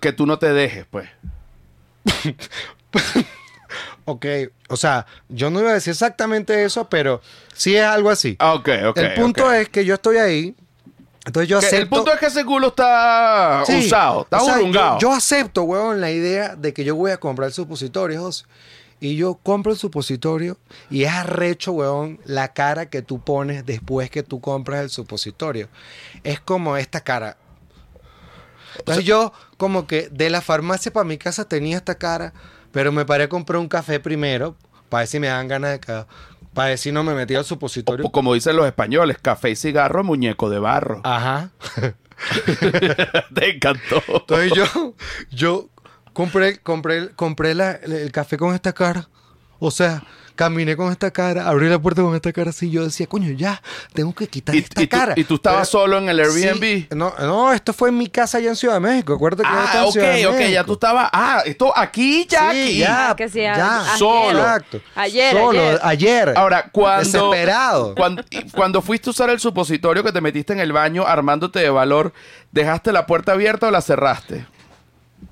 [0.00, 1.08] Que tú no te dejes, pues.
[4.06, 4.26] Ok,
[4.68, 7.20] o sea, yo no iba a decir exactamente eso, pero
[7.54, 8.34] sí es algo así.
[8.40, 8.96] Ah, Ok, ok.
[8.96, 10.56] el punto es que yo estoy ahí,
[11.26, 11.76] entonces yo acepto...
[11.76, 13.78] el punto es que ese culo está Sí.
[13.86, 14.60] usado, está O sea.
[14.60, 18.44] Yo, yo acepto, weón, la idea de que yo voy a comprar supositorios, José.
[19.02, 20.58] Y yo compro el supositorio
[20.90, 25.68] y es arrecho, weón, la cara que tú pones después que tú compras el supositorio.
[26.22, 27.38] Es como esta cara.
[28.78, 32.32] Entonces yo, como que de la farmacia para mi casa tenía esta cara,
[32.72, 34.54] pero me paré a comprar un café primero
[34.88, 36.06] para ver si me dan ganas de cagar.
[36.54, 38.04] Para ver si no me metía el supositorio.
[38.06, 41.00] O como dicen los españoles, café y cigarro, muñeco de barro.
[41.04, 41.50] Ajá.
[43.34, 44.02] Te encantó.
[44.08, 44.94] Entonces yo,
[45.30, 45.68] yo
[46.12, 49.08] compré, compré, compré la- el café con esta cara.
[49.58, 50.02] O sea,
[50.36, 52.70] caminé con esta cara, abrí la puerta con esta cara así.
[52.70, 53.60] Yo decía, coño, ya,
[53.92, 55.14] tengo que quitar ¿Y, esta y tú, cara.
[55.16, 56.60] y tú estabas Pero- solo en el Airbnb?
[56.62, 59.14] Sí, no, no, esto fue en mi casa allá en Ciudad de México.
[59.14, 60.64] Acuérdate que yo Ah, estaba en ok, Ciudad de ok, ya México.
[60.64, 61.10] tú estabas.
[61.12, 62.78] Ah, esto aquí, ya Sí, aquí.
[62.78, 63.80] ya, Ah, que sí, ya.
[63.82, 63.98] ayer.
[63.98, 64.38] Solo.
[64.38, 64.80] Exacto.
[64.94, 65.80] Ayer, Solo, ayer.
[65.82, 66.32] ayer.
[66.36, 67.04] Ahora, cuando.
[67.04, 67.94] Desesperado.
[67.94, 68.24] Cuando,
[68.54, 72.12] cuando fuiste a usar el supositorio que te metiste en el baño armándote de valor,
[72.52, 74.46] ¿dejaste la puerta abierta o la cerraste?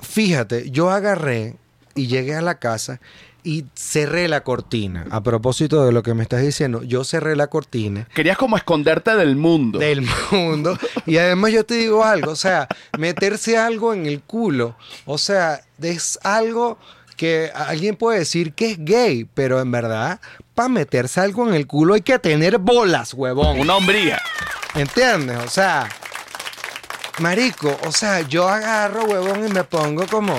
[0.01, 1.57] Fíjate, yo agarré
[1.95, 3.01] y llegué a la casa
[3.49, 5.07] y cerré la cortina.
[5.11, 8.07] A propósito de lo que me estás diciendo, yo cerré la cortina.
[8.15, 9.79] Querías como esconderte del mundo.
[9.79, 10.77] del mundo.
[11.07, 12.69] Y además yo te digo algo, o sea,
[12.99, 14.77] meterse algo en el culo,
[15.07, 16.77] o sea, es algo
[17.17, 20.21] que alguien puede decir que es gay, pero en verdad,
[20.55, 23.61] para meterse algo en el culo hay que tener bolas, huevón.
[23.61, 24.21] Una hombría.
[24.75, 25.39] ¿Entiendes?
[25.39, 25.89] O sea,
[27.21, 30.39] marico, o sea, yo agarro, huevón, y me pongo como...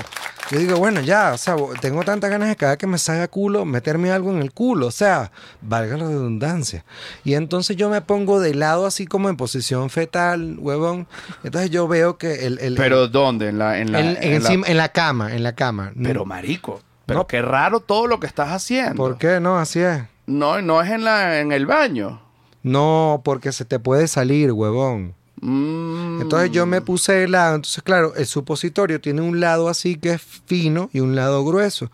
[0.51, 3.65] Yo digo, bueno, ya, o sea, tengo tantas ganas de cada que me salga culo,
[3.65, 5.31] meterme algo en el culo, o sea,
[5.61, 6.83] valga la redundancia.
[7.23, 11.07] Y entonces yo me pongo de lado así como en posición fetal, huevón.
[11.43, 12.57] Entonces yo veo que el...
[12.59, 13.49] el- ¿Pero dónde?
[13.49, 15.93] En la, en la, en, la- en la cama, en la cama.
[16.01, 17.27] Pero marico, pero No.
[17.27, 18.95] qué raro todo lo que estás haciendo.
[18.95, 19.39] ¿Por qué?
[19.39, 20.01] No, así es.
[20.25, 22.21] No, no es en la en el baño.
[22.63, 25.13] No, porque se te puede salir, huevón.
[25.41, 26.21] Mm.
[26.21, 27.55] Entonces yo me puse de lado.
[27.55, 31.91] Entonces, claro, el supositorio tiene un lado así que es fino y un lado grueso.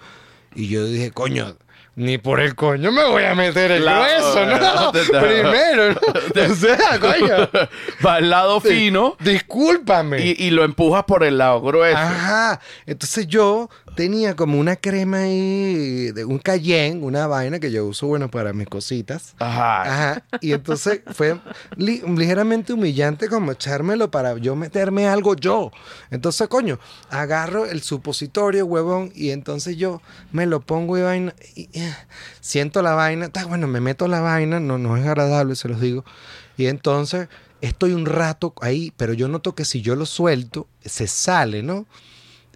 [0.55, 1.55] Y yo dije, coño,
[1.95, 4.91] ni por el coño me voy a meter el La- grueso, ¿no?
[4.91, 5.99] te- te- Primero, ¿no?
[6.51, 7.49] O sea, coño.
[8.05, 10.25] Va al lado fino Discúlpame.
[10.25, 11.97] y, y lo empujas por el lado grueso.
[11.97, 12.59] Ajá.
[12.85, 18.07] Entonces yo tenía como una crema ahí de un cayenne, una vaina que yo uso,
[18.07, 19.33] bueno, para mis cositas.
[19.39, 19.81] Ajá.
[19.83, 20.23] Ajá.
[20.41, 21.39] Y entonces fue
[21.77, 25.71] li- ligeramente humillante como echármelo para yo meterme algo yo.
[26.11, 26.77] Entonces, coño,
[27.09, 30.01] agarro el supositorio, huevón, y entonces yo
[30.33, 31.33] me lo pongo y vaina.
[31.55, 31.84] Y, eh,
[32.41, 33.25] siento la vaina.
[33.25, 34.59] Está bueno, me meto la vaina.
[34.59, 36.05] No, no es agradable, se los digo.
[36.57, 37.27] Y entonces
[37.61, 41.86] estoy un rato ahí, pero yo noto que si yo lo suelto, se sale, ¿no?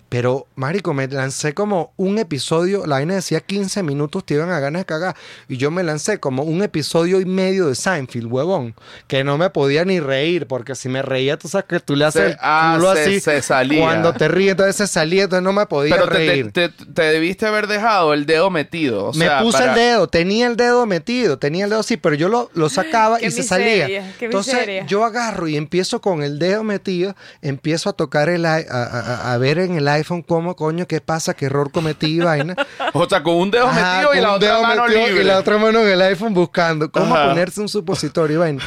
[0.09, 4.59] Pero, marico, me lancé como un episodio, la vaina decía 15 minutos, te iban a
[4.59, 5.15] ganas de cagar.
[5.47, 8.73] Y yo me lancé como un episodio y medio de Seinfeld, huevón.
[9.07, 12.05] Que no me podía ni reír, porque si me reía, tú sabes que tú le
[12.05, 13.19] haces Se- el ah, se- así.
[13.19, 13.81] se salía.
[13.83, 16.51] Cuando te ríes, entonces se salía, entonces no me podía Pero te, reír.
[16.53, 19.05] te- te- te debiste haber dejado el dedo metido.
[19.09, 21.97] o me sea, puse para- el dedo, tenía el dedo metido, tenía el dedo así,
[21.97, 23.85] pero yo lo, lo sacaba Qué y se salía.
[24.17, 24.85] qué Entonces miseria.
[24.87, 28.99] yo agarro y empiezo con el dedo metido, empiezo a tocar el i- a, a-
[29.29, 32.55] a- a ver en el iPhone cómo coño, qué pasa, qué error cometí vaina.
[32.93, 35.21] O sea, con un dedo Ajá, metido y la otra mano libre.
[35.21, 37.29] Y la otra mano en el iPhone buscando cómo Ajá.
[37.29, 38.63] ponerse un supositorio y vaina.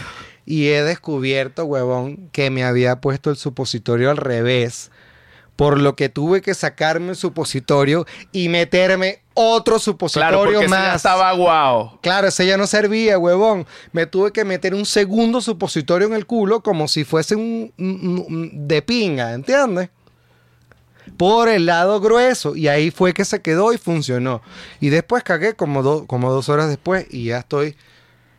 [0.46, 4.90] Y he descubierto, huevón, que me había puesto el supositorio al revés.
[5.56, 10.86] Por lo que tuve que sacarme el supositorio y meterme otro Claro, supositorio ese más.
[10.86, 11.98] ya estaba guau.
[12.00, 13.66] Claro, ese ya no servía, huevón.
[13.92, 18.24] Me tuve que meter un segundo supositorio en el culo como si fuese un, un-
[18.28, 19.90] un- de pinga, ¿entiendes?
[21.16, 22.56] Por el lado grueso.
[22.56, 24.42] Y ahí fue que se quedó y funcionó.
[24.80, 27.76] Y después cagué como, do- como dos horas después y ya estoy,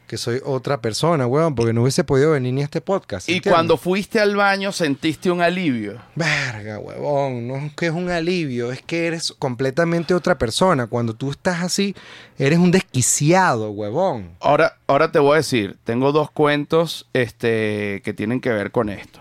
[0.07, 3.29] que soy otra persona, huevón, porque no hubiese podido venir ni a este podcast.
[3.29, 5.99] Y cuando fuiste al baño sentiste un alivio.
[6.13, 10.87] Verga, huevón, no es que es un alivio, es que eres completamente otra persona.
[10.87, 11.95] Cuando tú estás así,
[12.37, 14.31] eres un desquiciado, huevón.
[14.41, 18.89] Ahora, ahora te voy a decir, tengo dos cuentos este, que tienen que ver con
[18.89, 19.19] esto.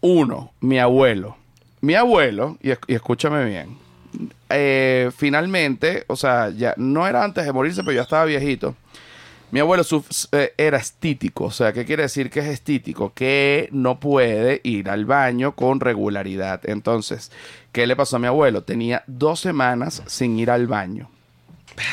[0.00, 1.36] Uno, mi abuelo.
[1.80, 3.76] Mi abuelo, y, es- y escúchame bien,
[4.50, 8.74] eh, finalmente, o sea, ya no era antes de morirse, pero ya estaba viejito.
[9.52, 9.82] Mi abuelo
[10.32, 13.12] eh, era estítico, o sea, ¿qué quiere decir que es estítico?
[13.14, 16.60] Que no puede ir al baño con regularidad.
[16.68, 17.32] Entonces,
[17.72, 18.62] ¿qué le pasó a mi abuelo?
[18.62, 21.10] Tenía dos semanas sin ir al baño.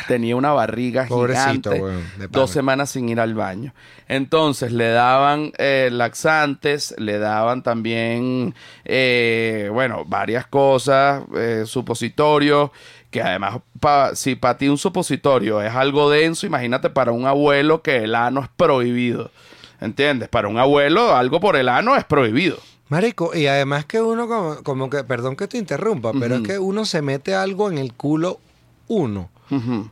[0.07, 2.27] Tenía una barriga Pobrecito, gigante.
[2.29, 3.73] dos semanas sin ir al baño.
[4.07, 8.53] Entonces le daban eh, laxantes, le daban también,
[8.85, 12.71] eh, bueno, varias cosas, eh, supositorios,
[13.11, 17.81] que además, pa- si para ti un supositorio es algo denso, imagínate para un abuelo
[17.81, 19.31] que el ano es prohibido.
[19.79, 20.27] ¿Entiendes?
[20.29, 22.57] Para un abuelo algo por el ano es prohibido.
[22.89, 26.57] Marico, y además que uno como, como que, perdón que te interrumpa, pero es que
[26.57, 28.39] uno se mete algo en el culo
[28.87, 29.29] uno.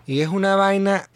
[0.06, 1.08] Y es una vaina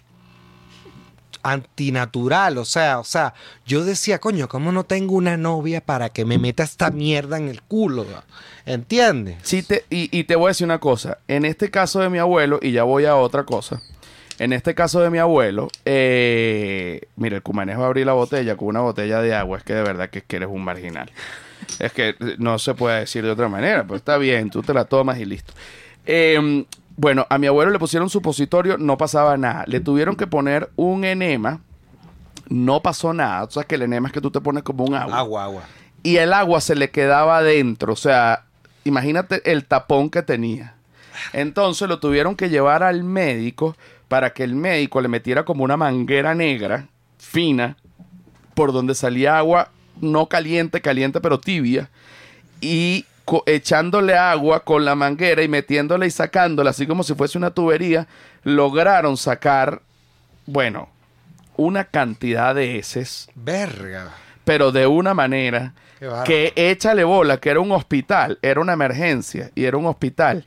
[1.42, 3.34] antinatural, o sea, o sea,
[3.66, 7.48] yo decía, coño, ¿cómo no tengo una novia para que me meta esta mierda en
[7.48, 8.06] el culo?
[8.66, 9.38] ¿Entiendes?
[9.44, 11.20] Sí, te, y, y te voy a decir una cosa.
[11.28, 13.82] En este caso de mi abuelo, y ya voy a otra cosa.
[14.38, 18.56] En este caso de mi abuelo, eh, mira, el cumanés va a abrir la botella
[18.56, 19.58] con una botella de agua.
[19.58, 21.12] Es que de verdad que, es que eres un marginal.
[21.78, 24.86] Es que no se puede decir de otra manera, pero está bien, tú te la
[24.86, 25.54] tomas y listo.
[26.06, 26.66] Eh,
[27.00, 29.64] bueno, a mi abuelo le pusieron supositorio, no pasaba nada.
[29.68, 31.62] Le tuvieron que poner un enema,
[32.50, 33.48] no pasó nada.
[33.48, 35.64] Tú sabes que el enema es que tú te pones como un agua Agua, agua.
[36.04, 37.94] y el agua se le quedaba adentro.
[37.94, 38.44] O sea,
[38.84, 40.76] imagínate el tapón que tenía.
[41.32, 43.78] Entonces lo tuvieron que llevar al médico
[44.10, 46.88] para que el médico le metiera como una manguera negra,
[47.18, 47.78] fina,
[48.56, 49.70] por donde salía agua,
[50.02, 51.90] no caliente, caliente, pero tibia,
[52.60, 53.06] y
[53.46, 58.08] echándole agua con la manguera y metiéndola y sacándola, así como si fuese una tubería,
[58.44, 59.82] lograron sacar,
[60.46, 60.90] bueno,
[61.58, 64.12] una cantidad de heces Verga.
[64.46, 65.74] pero de una manera
[66.26, 70.46] que échale bola, que era un hospital, era una emergencia y era un hospital.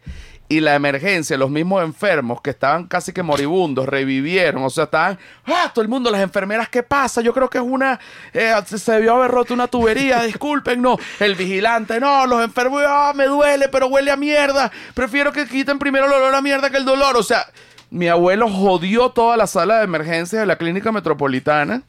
[0.49, 5.18] Y la emergencia, los mismos enfermos que estaban casi que moribundos, revivieron, o sea, estaban,
[5.47, 7.22] ah, todo el mundo, las enfermeras, ¿qué pasa?
[7.22, 7.99] Yo creo que es una,
[8.34, 13.12] eh, se, debió haber roto una tubería, disculpen, no, el vigilante, no, los enfermos, ah,
[13.14, 16.76] me duele, pero huele a mierda, prefiero que quiten primero el olor a mierda que
[16.76, 17.47] el dolor, o sea,
[17.88, 21.82] mi abuelo jodió toda la sala de emergencia de la clínica metropolitana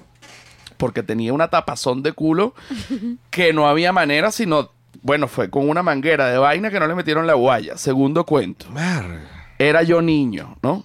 [0.78, 2.54] porque tenía una tapazón de culo
[3.30, 4.72] que no había manera sino,
[5.04, 7.78] bueno, fue con una manguera de vaina que no le metieron la guaya.
[7.78, 8.66] Segundo cuento.
[9.60, 10.84] Era yo niño, ¿no?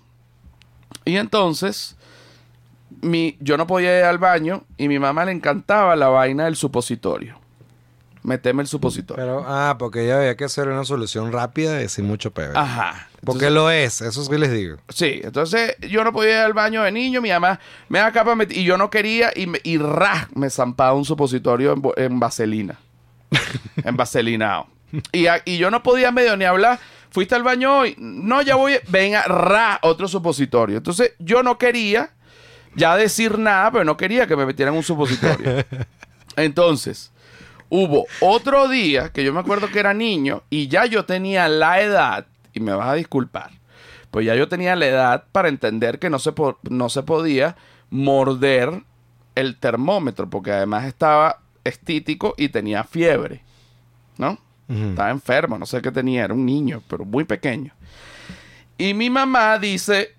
[1.04, 1.96] Y entonces,
[3.00, 6.56] mi, yo no podía ir al baño y mi mamá le encantaba la vaina del
[6.56, 7.38] supositorio.
[8.24, 9.24] Meteme el supositorio.
[9.24, 12.58] Pero, ah, porque ya había que hacer una solución rápida y sin mucho peor.
[12.58, 13.08] Ajá.
[13.24, 14.76] Porque lo es, eso sí les digo.
[14.88, 17.58] Sí, entonces yo no podía ir al baño de niño, mi mamá
[17.88, 21.72] me da meter- y yo no quería y, me, y ras, me zampaba un supositorio
[21.72, 22.78] en, en vaselina,
[23.84, 24.68] en vaselinado.
[25.12, 26.78] Y, yo no podía medio ni hablar.
[27.10, 27.94] ¿Fuiste al baño hoy?
[27.98, 28.78] No, ya voy.
[28.88, 30.76] Venga, ra, otro supositorio.
[30.76, 32.10] Entonces yo no quería
[32.74, 35.64] ya decir nada, pero no quería que me metieran un supositorio.
[36.36, 37.10] Entonces,
[37.68, 41.80] hubo otro día que yo me acuerdo que era niño y ya yo tenía la
[41.80, 43.50] edad, y me vas a disculpar,
[44.10, 46.32] pues ya yo tenía la edad para entender que no se,
[46.70, 47.56] no se podía
[47.90, 48.82] morder
[49.34, 53.42] el termómetro, porque además estaba estítico y tenía fiebre,
[54.16, 54.38] ¿no?
[54.90, 57.72] Estaba enfermo, no sé qué tenía, era un niño, pero muy pequeño.
[58.76, 60.14] Y mi mamá dice,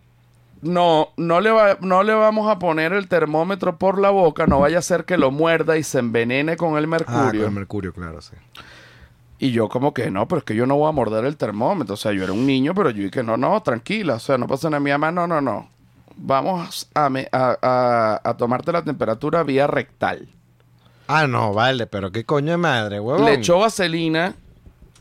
[0.62, 4.60] no, no le, va- no le vamos a poner el termómetro por la boca, no
[4.60, 7.46] vaya a ser que lo muerda y se envenene con el Ah, con mercurio.
[7.46, 8.34] el mercurio, claro, sí.
[9.42, 11.94] Y yo como que no, pero es que yo no voy a morder el termómetro.
[11.94, 14.16] O sea, yo era un niño, pero yo dije, no, no, tranquila.
[14.16, 14.82] O sea, no pasa nada.
[14.82, 15.70] Mi mamá, no, no, no.
[16.18, 20.28] Vamos a, me- a, a- a tomarte la temperatura vía rectal.
[21.12, 23.26] Ah, no, vale, pero qué coño de madre, huevón.
[23.26, 24.36] Le echó vaselina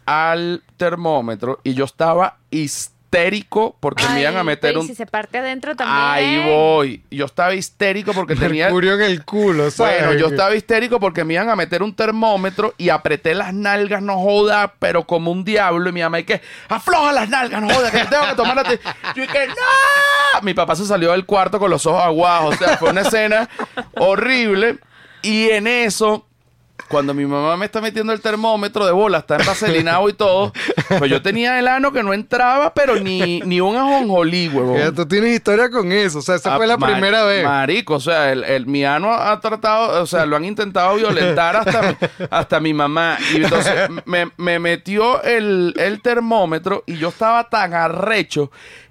[0.06, 4.88] al termómetro y yo estaba histérico porque me iban a meter pero ¿y un...
[4.88, 5.98] si se parte adentro también.
[6.00, 7.02] Ahí voy.
[7.10, 8.64] Yo estaba histérico porque tenía...
[8.64, 10.06] mercurio en el culo, ¿sabes?
[10.06, 14.00] Bueno, yo estaba histérico porque me iban a meter un termómetro y apreté las nalgas,
[14.00, 15.90] no joda, pero como un diablo.
[15.90, 16.40] Y mi mamá, y que
[16.70, 18.64] afloja las nalgas, no joda, que tengo que tomar la.
[18.64, 18.80] te-".
[19.14, 20.40] Yo y que no.
[20.40, 22.54] Mi papá se salió del cuarto con los ojos aguados.
[22.54, 23.46] O sea, fue una escena
[23.96, 24.78] horrible.
[25.22, 26.24] Y en eso.
[26.88, 30.52] Cuando mi mamá me está metiendo el termómetro de bola, está envaselinado y todo,
[30.98, 34.78] pues yo tenía el ano que no entraba, pero ni, ni un ajonjolí, huevón.
[34.78, 37.44] Ya tú tienes historia con eso, o sea, esa Ah, fue la mar- primera vez.
[37.44, 41.56] Marico, o sea, el, el mi ano ha tratado, o sea, lo han intentado violentar
[41.56, 41.96] hasta, mi,
[42.30, 43.18] hasta mi mamá.
[43.34, 43.74] Y entonces
[44.06, 48.50] me, me metió el, el termómetro y yo estaba tan arrecho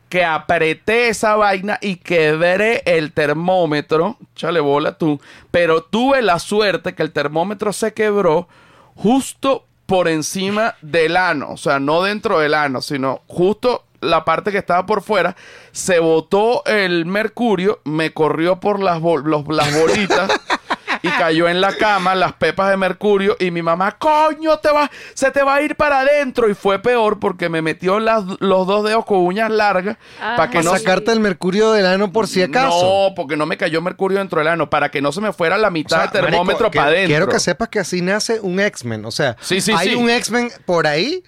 [0.09, 4.17] que apreté esa vaina y quebré el termómetro.
[4.35, 5.19] Chale bola tú.
[5.51, 8.47] Pero tuve la suerte que el termómetro se quebró
[8.95, 11.49] justo por encima del ano.
[11.51, 15.35] O sea, no dentro del ano, sino justo la parte que estaba por fuera.
[15.71, 20.31] Se botó el mercurio, me corrió por las, bol- las bolitas.
[21.01, 24.89] Y cayó en la cama las pepas de mercurio y mi mamá, coño, te va,
[25.13, 26.49] se te va a ir para adentro.
[26.49, 30.61] Y fue peor porque me metió las- los dos dedos con uñas largas para que
[30.61, 33.07] no sacarte el mercurio del ano por si acaso.
[33.09, 35.57] No, porque no me cayó mercurio dentro del ano, para que no se me fuera
[35.57, 37.07] la O mitad sea, del termómetro para adentro.
[37.07, 39.05] Quiero que sepas que así nace un X-Men.
[39.05, 39.95] O sea, Sí, sí, hay sí.
[39.95, 41.23] un X-Men por ahí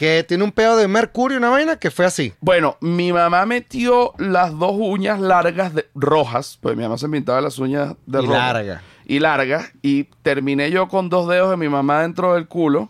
[0.00, 2.32] que tiene un pedo de mercurio, una vaina que fue así.
[2.40, 7.42] Bueno, mi mamá metió las dos uñas largas de, rojas, pues mi mamá se pintaba
[7.42, 8.32] las uñas de Y rojo.
[8.32, 8.82] larga.
[9.04, 9.70] Y largas.
[9.82, 12.88] Y terminé yo con dos dedos de mi mamá dentro del culo,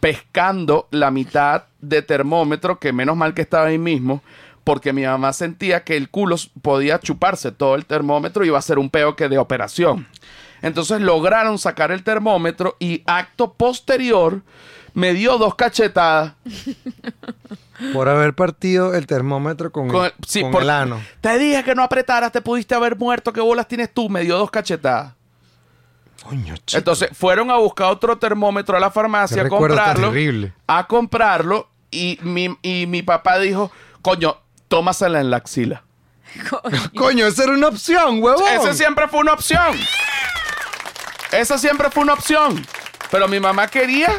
[0.00, 4.20] pescando la mitad de termómetro, que menos mal que estaba ahí mismo,
[4.64, 8.62] porque mi mamá sentía que el culo podía chuparse todo el termómetro y iba a
[8.62, 10.08] ser un peo que de operación.
[10.60, 14.42] Entonces lograron sacar el termómetro y acto posterior
[14.94, 16.34] me dio dos cachetadas.
[17.92, 21.02] Por haber partido el termómetro con, Con el, sí, con por- el ano.
[21.20, 23.32] Te dije que no apretaras, te pudiste haber muerto.
[23.32, 24.08] ¿Qué bolas tienes tú?
[24.08, 25.14] Me dio dos cachetadas.
[26.22, 26.78] Coño, chico.
[26.78, 30.08] Entonces fueron a buscar otro termómetro a la farmacia a comprarlo.
[30.08, 30.52] terrible.
[30.68, 31.68] A comprarlo.
[31.90, 33.72] Y mi, y mi papá dijo:
[34.02, 34.36] Coño,
[34.68, 35.82] tómasela en la axila.
[36.96, 38.44] Coño, esa era una opción, huevón.
[38.48, 39.76] Esa siempre fue una opción.
[41.32, 42.64] Esa siempre fue una opción.
[43.10, 44.12] Pero mi mamá quería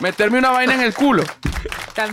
[0.00, 1.22] meterme una vaina en el culo.
[1.22, 2.04] Está.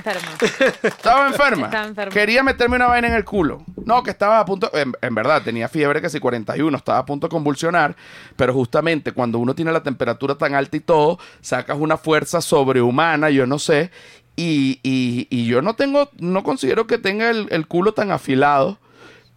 [0.84, 1.66] Estaba enferma.
[1.66, 2.14] Estaba enferma.
[2.14, 3.64] Quería meterme una vaina en el culo.
[3.86, 4.70] No, que estaba a punto.
[4.74, 7.96] En, en verdad, tenía fiebre que si 41, estaba a punto de convulsionar.
[8.36, 13.30] Pero justamente cuando uno tiene la temperatura tan alta y todo, sacas una fuerza sobrehumana,
[13.30, 13.92] yo no sé.
[14.36, 18.80] Y, y- y yo no tengo, no considero que tenga el, el culo tan afilado.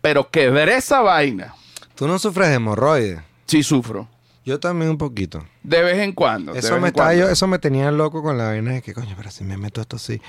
[0.01, 1.55] Pero quebré esa vaina.
[1.97, 3.20] Tú no sufres de hemorroides.
[3.47, 4.09] Sí sufro.
[4.47, 5.44] Yo también un poquito.
[5.64, 6.55] De vez en cuando.
[6.55, 7.24] Eso me, en estaba cuando.
[7.26, 9.80] yo- eso me tenía loco con la vaina de que, coño, pero si me meto
[9.80, 10.22] esto así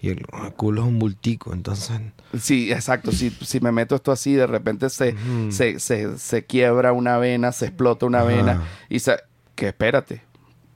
[0.00, 2.00] y el, el culo es un bultico, entonces...
[2.40, 3.10] Sí, exacto.
[3.10, 5.16] Si, si me meto esto así, de repente se,
[5.50, 8.62] se, se, se quiebra una vena, se explota una vena.
[8.88, 9.16] Y se,
[9.56, 10.22] que espérate,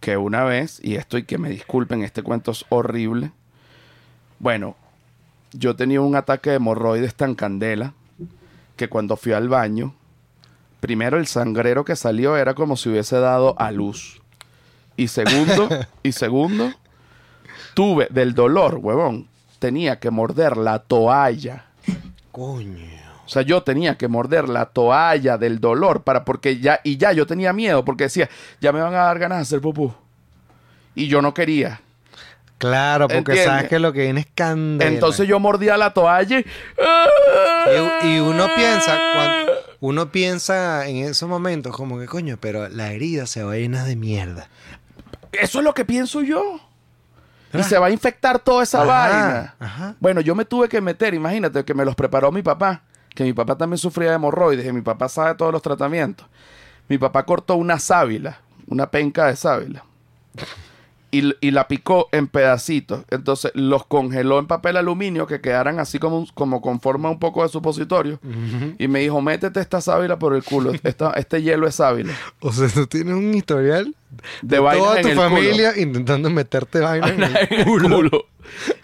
[0.01, 3.31] que una vez, y esto y que me disculpen, este cuento es horrible.
[4.41, 4.77] Bueno,
[5.53, 7.95] yo tenía un ataque de hemorroides tan candela
[8.77, 9.95] que cuando fui al baño,
[10.81, 14.21] primero el sangrero que salió era como si hubiese dado a luz.
[14.97, 15.69] Y segundo,
[16.03, 16.73] y segundo,
[17.75, 19.29] tuve del dolor, huevón,
[19.59, 21.67] tenía que morder la toalla.
[22.33, 22.99] Coño.
[23.25, 27.13] O sea, yo tenía que morder la toalla del dolor para porque ya y ya
[27.13, 28.29] yo tenía miedo porque decía,
[28.61, 29.93] ya me van a dar ganas de hacer pupú.
[30.95, 31.81] Y yo no quería.
[32.57, 33.45] Claro, porque ¿Entiendes?
[33.45, 34.91] sabes que lo que viene es candela.
[34.91, 36.45] Entonces yo mordía la toalla y,
[38.05, 39.47] Y, y uno piensa, cuan-
[39.81, 43.87] uno piensa en esos momentos como que, coño, pero la herida se va a llenar
[43.87, 44.49] de mierda.
[45.33, 46.61] Eso es lo que pienso yo.
[47.53, 47.63] Y Ah.
[47.63, 49.55] se va a infectar toda esa Ajá, vaina.
[49.59, 49.95] ajá.
[50.01, 52.83] Bueno, yo me tuve que meter, imagínate que me los preparó mi papá,
[53.15, 56.27] que mi papá también sufría de hemorroides y mi papá sabe todos los tratamientos.
[56.89, 59.85] Mi papá cortó una sábila, una penca de sábila.
[61.11, 63.05] Y, y la picó en pedacitos.
[63.11, 67.43] Entonces los congeló en papel aluminio que quedaran así como, como con forma un poco
[67.43, 68.21] de supositorio.
[68.79, 70.73] Y me dijo, métete esta sábila por el culo.
[70.83, 72.13] Esta- este hielo es sábila.
[72.41, 73.95] O sea, tú tienes un historial
[74.43, 75.23] De vainas toda en tu culo.
[75.23, 77.97] familia intentando meterte vaina en el el culo.
[77.97, 78.25] culo.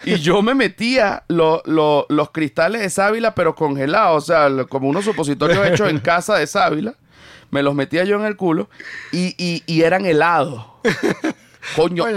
[0.05, 4.67] Y yo me metía lo- lo- los cristales de sábila, pero congelados, o sea, lo-
[4.67, 6.95] como unos supositorios hechos en casa de sábila.
[7.51, 8.69] Me los metía yo en el culo
[9.11, 10.65] y, y- y eran helados.
[11.75, 12.15] Coño, Coño,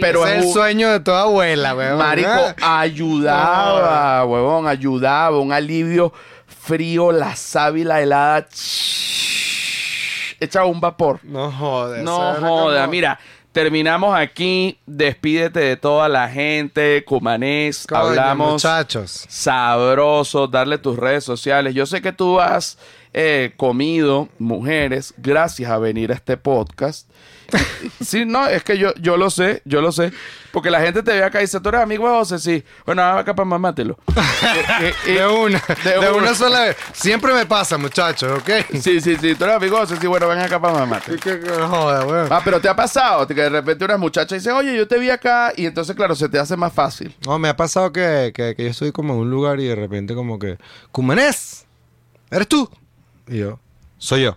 [0.00, 1.98] Pero es es el sueño de toda abuela, weón.
[1.98, 2.30] Marico,
[2.62, 5.38] ayudaba, huevón, ayudaba.
[5.38, 6.12] Un alivio
[6.46, 8.46] frío, la sábila helada.
[10.40, 11.20] Echaba un vapor.
[11.22, 12.02] No jodas.
[12.02, 13.18] No eso era joda, como- mira,
[13.52, 14.78] terminamos aquí.
[14.86, 17.86] Despídete de toda la gente, Cumanés.
[17.86, 19.26] Coño, hablamos Muchachos.
[19.28, 21.74] sabroso, darle tus redes sociales.
[21.74, 22.78] Yo sé que tú has
[23.12, 27.08] eh, comido mujeres gracias a venir a este podcast.
[28.04, 30.12] Sí, no, es que yo, yo lo sé, yo lo sé.
[30.52, 32.64] Porque la gente te ve acá y dice, tú eres amigo de José, sí.
[32.86, 33.98] Bueno, acá para mamátelo.
[34.80, 36.12] Eh, De una, de de, una.
[36.12, 36.76] una sola vez.
[36.94, 38.50] Siempre me pasa, muchachos, ¿ok?
[38.80, 40.06] Sí, sí, sí, tú eres amigo de José, sí.
[40.06, 41.16] Bueno, ven acá para mamátelo.
[41.16, 42.28] Y que, que no joda, weón.
[42.30, 45.10] Ah, pero te ha pasado que de repente una muchacha dice, oye, yo te vi
[45.10, 47.14] acá, y entonces, claro, se te hace más fácil.
[47.26, 49.74] No, me ha pasado que, que, que yo estoy como en un lugar y de
[49.76, 50.58] repente como que...
[50.90, 51.66] ¡Cumanés!
[52.30, 52.68] ¿Eres tú?
[53.28, 53.60] Y yo,
[53.98, 54.36] soy yo.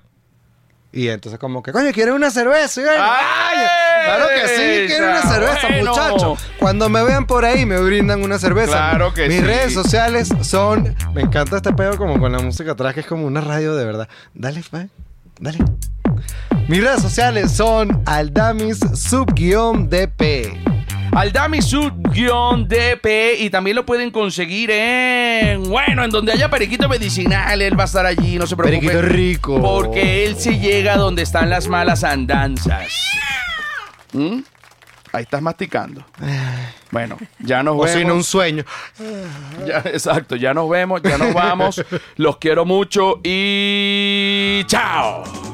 [0.96, 2.82] Y entonces como que, coño, ¿quieres una cerveza?
[2.82, 3.58] Y ¡Ay!
[4.06, 5.90] Claro que sí, quiero una cerveza, Bueno.
[5.92, 6.40] muchachos.
[6.60, 8.74] Cuando me vean por ahí me brindan una cerveza.
[8.74, 9.44] Claro que Mis sí.
[9.44, 10.96] redes sociales son...
[11.16, 13.86] Me encanta este pedo como con la música atrás, que es como una radio de
[13.86, 14.08] verdad.
[14.36, 14.86] Dale, fa,
[15.40, 15.58] dale.
[16.68, 20.83] Mis redes sociales son aldamis subguión dp.
[21.16, 27.78] Aldami Sud-DP y también lo pueden conseguir en, bueno, en donde haya periquito medicinal, él
[27.78, 28.88] va a estar allí, no se preocupen.
[28.88, 29.62] Periquito rico.
[29.62, 33.12] Porque él se llega donde están las malas andanzas.
[34.12, 34.40] ¿Mm?
[35.12, 36.04] Ahí estás masticando.
[36.90, 38.16] Bueno, ya nos vemos.
[38.16, 38.66] un sueño.
[39.68, 41.84] Ya, exacto, ya nos vemos, ya nos vamos.
[42.16, 45.53] Los quiero mucho y chao.